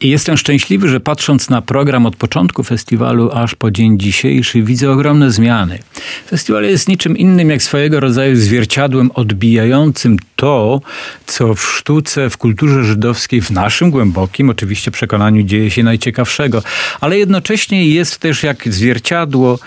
I 0.00 0.08
jestem 0.08 0.36
szczęśliwy, 0.36 0.88
że 0.88 1.00
patrząc 1.00 1.50
na 1.50 1.62
program 1.62 2.06
od 2.06 2.16
początku 2.16 2.62
festiwalu 2.62 3.30
aż 3.32 3.54
po 3.54 3.70
dzień 3.70 3.98
dzisiejszy, 3.98 4.62
widzę 4.62 4.90
ogromne 4.90 5.30
zmiany. 5.30 5.78
Festiwal 6.26 6.64
jest 6.64 6.88
niczym 6.88 7.16
innym 7.16 7.50
jak 7.50 7.62
swojego 7.62 8.00
rodzaju 8.00 8.36
zwierciadłem 8.36 9.10
odbijającym 9.10 10.16
to, 10.36 10.80
co 11.26 11.54
w 11.54 11.62
sztuce, 11.62 12.30
w 12.30 12.36
kulturze 12.36 12.84
żydowskiej, 12.84 13.40
w 13.40 13.50
naszym 13.50 13.90
głębokim 13.90 14.50
oczywiście 14.50 14.90
przekonaniu 14.90 15.42
dzieje 15.42 15.70
się 15.70 15.82
najciekawszego, 15.82 16.62
ale 17.00 17.18
jednocześnie 17.18 17.86
jest 17.86 18.18
też 18.18 18.42
jak 18.42 18.68
zwierciadło 18.68 19.58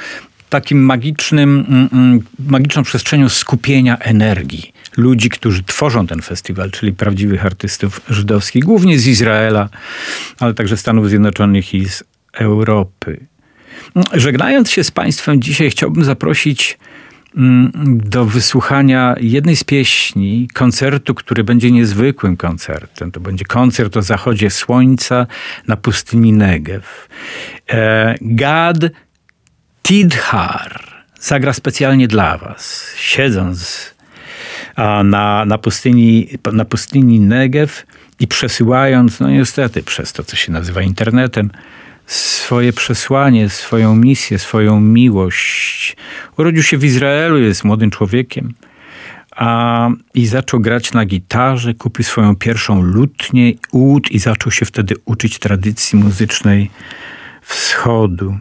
takim 0.50 0.86
magicznym, 0.86 1.66
mm, 1.70 1.90
mm, 1.94 2.20
magiczną 2.40 2.84
przestrzenią 2.84 3.30
skupienia 3.30 3.98
energii 3.98 4.71
ludzi, 4.98 5.30
którzy 5.30 5.64
tworzą 5.64 6.08
ten 6.08 6.22
festiwal, 6.22 6.72
czyli 6.72 6.94
prawdziwych 6.94 7.46
artystów 7.46 8.02
żydowskich, 8.10 8.64
głównie 8.64 9.00
z 9.00 9.08
Izraela, 9.08 9.70
ale 10.39 10.54
także 10.54 10.78
Stanów 10.78 11.10
Zjednoczonych 11.10 11.74
i 11.74 11.89
z 11.89 12.04
Europy. 12.34 13.26
Żegnając 14.14 14.72
się 14.72 14.84
z 14.84 14.92
Państwem 14.92 15.42
dzisiaj, 15.42 15.70
chciałbym 15.70 16.04
zaprosić 16.04 16.78
mm, 17.38 17.72
do 18.04 18.26
wysłuchania 18.26 19.16
jednej 19.20 19.56
z 19.56 19.64
pieśni, 19.64 20.48
koncertu, 20.54 21.16
który 21.16 21.44
będzie 21.44 21.72
niezwykłym 21.72 22.38
koncertem. 22.38 23.12
To 23.12 23.20
będzie 23.20 23.46
koncert 23.46 23.98
o 23.98 24.02
zachodzie 24.02 24.50
słońca 24.50 25.28
na 25.68 25.78
pustyni 25.78 26.34
Negev. 26.34 26.88
E, 27.70 28.16
Gad 28.22 28.78
Tidhar 29.84 31.04
zagra 31.20 31.54
specjalnie 31.54 32.08
dla 32.08 32.38
Was, 32.38 32.94
siedząc 32.98 33.92
na, 35.04 35.46
na, 35.46 35.58
pustyni, 35.58 36.28
na 36.54 36.66
pustyni 36.66 37.20
Negev 37.20 37.74
i 38.20 38.28
przesyłając, 38.28 39.20
no 39.20 39.30
niestety, 39.30 39.84
przez 39.84 40.14
to, 40.14 40.24
co 40.24 40.36
się 40.36 40.52
nazywa 40.52 40.82
internetem, 40.82 41.52
swoje 42.06 42.74
przesłanie, 42.74 43.50
swoją 43.50 43.96
misję, 43.96 44.40
swoją 44.40 44.82
miłość. 44.82 45.98
Urodził 46.38 46.64
się 46.64 46.78
w 46.78 46.84
Izraelu, 46.84 47.38
jest 47.38 47.64
młodym 47.64 47.92
człowiekiem 47.92 48.54
a, 49.36 49.90
i 50.14 50.26
zaczął 50.26 50.60
grać 50.60 50.94
na 50.94 51.06
gitarze, 51.06 51.74
kupił 51.74 52.06
swoją 52.06 52.36
pierwszą 52.36 52.82
lutnię, 52.82 53.54
łód 53.74 54.12
i 54.12 54.20
zaczął 54.20 54.52
się 54.52 54.66
wtedy 54.66 54.96
uczyć 55.06 55.40
tradycji 55.40 56.00
muzycznej 56.00 56.72
wschodu. 57.42 58.38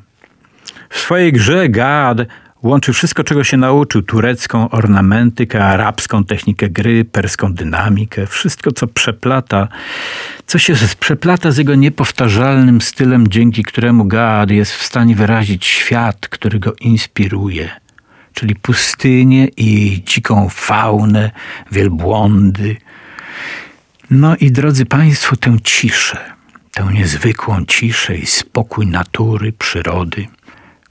W 0.88 0.98
swojej 0.98 1.32
grze 1.32 1.68
Gad 1.68 2.18
Łączy 2.62 2.92
wszystko, 2.92 3.24
czego 3.24 3.44
się 3.44 3.56
nauczył: 3.56 4.02
turecką 4.02 4.70
ornamentykę, 4.70 5.64
arabską 5.64 6.24
technikę 6.24 6.68
gry, 6.68 7.04
perską 7.04 7.54
dynamikę, 7.54 8.26
wszystko, 8.26 8.72
co 8.72 8.86
przeplata, 8.86 9.68
co 10.46 10.58
się 10.58 10.74
przeplata 11.00 11.50
z 11.50 11.56
jego 11.56 11.74
niepowtarzalnym 11.74 12.80
stylem, 12.80 13.28
dzięki 13.28 13.64
któremu 13.64 14.04
Gad 14.04 14.50
jest 14.50 14.72
w 14.72 14.82
stanie 14.82 15.16
wyrazić 15.16 15.66
świat, 15.66 16.28
który 16.28 16.58
go 16.58 16.72
inspiruje, 16.80 17.70
czyli 18.34 18.54
pustynię 18.54 19.48
i 19.56 20.02
dziką 20.06 20.48
faunę, 20.48 21.30
wielbłądy. 21.72 22.76
No 24.10 24.36
i 24.36 24.52
drodzy 24.52 24.86
Państwo, 24.86 25.36
tę 25.36 25.56
ciszę, 25.64 26.18
tę 26.72 26.88
niezwykłą 26.92 27.64
ciszę 27.64 28.16
i 28.16 28.26
spokój 28.26 28.86
natury, 28.86 29.52
przyrody– 29.52 30.26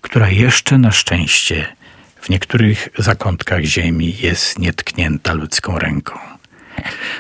która 0.02 0.30
jeszcze 0.30 0.78
na 0.78 0.92
szczęście 0.92 1.76
w 2.22 2.30
niektórych 2.30 2.90
zakątkach 2.98 3.64
ziemi 3.64 4.16
jest 4.20 4.60
nietknięta 4.60 5.34
ludzką 5.34 5.80
ręką. 5.80 6.20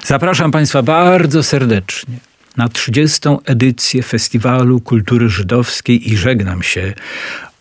Zapraszam 0.03 0.51
Państwa 0.51 0.83
bardzo 0.83 1.43
serdecznie 1.43 2.15
na 2.57 2.69
30. 2.69 3.19
edycję 3.45 4.03
Festiwalu 4.03 4.81
Kultury 4.81 5.29
Żydowskiej 5.29 6.11
i 6.11 6.17
żegnam 6.17 6.63
się 6.63 6.93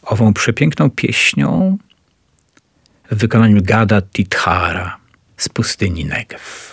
ową 0.03 0.35
przepiękną 0.35 0.91
pieśnią 0.91 1.79
w 3.11 3.16
wykonaniu 3.16 3.62
Gada 3.62 4.03
Tithara 4.03 4.97
z 5.37 5.49
pustyni 5.49 6.05
Negev. 6.05 6.69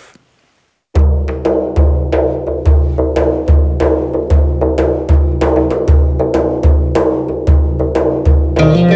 Yeah. 8.74 8.95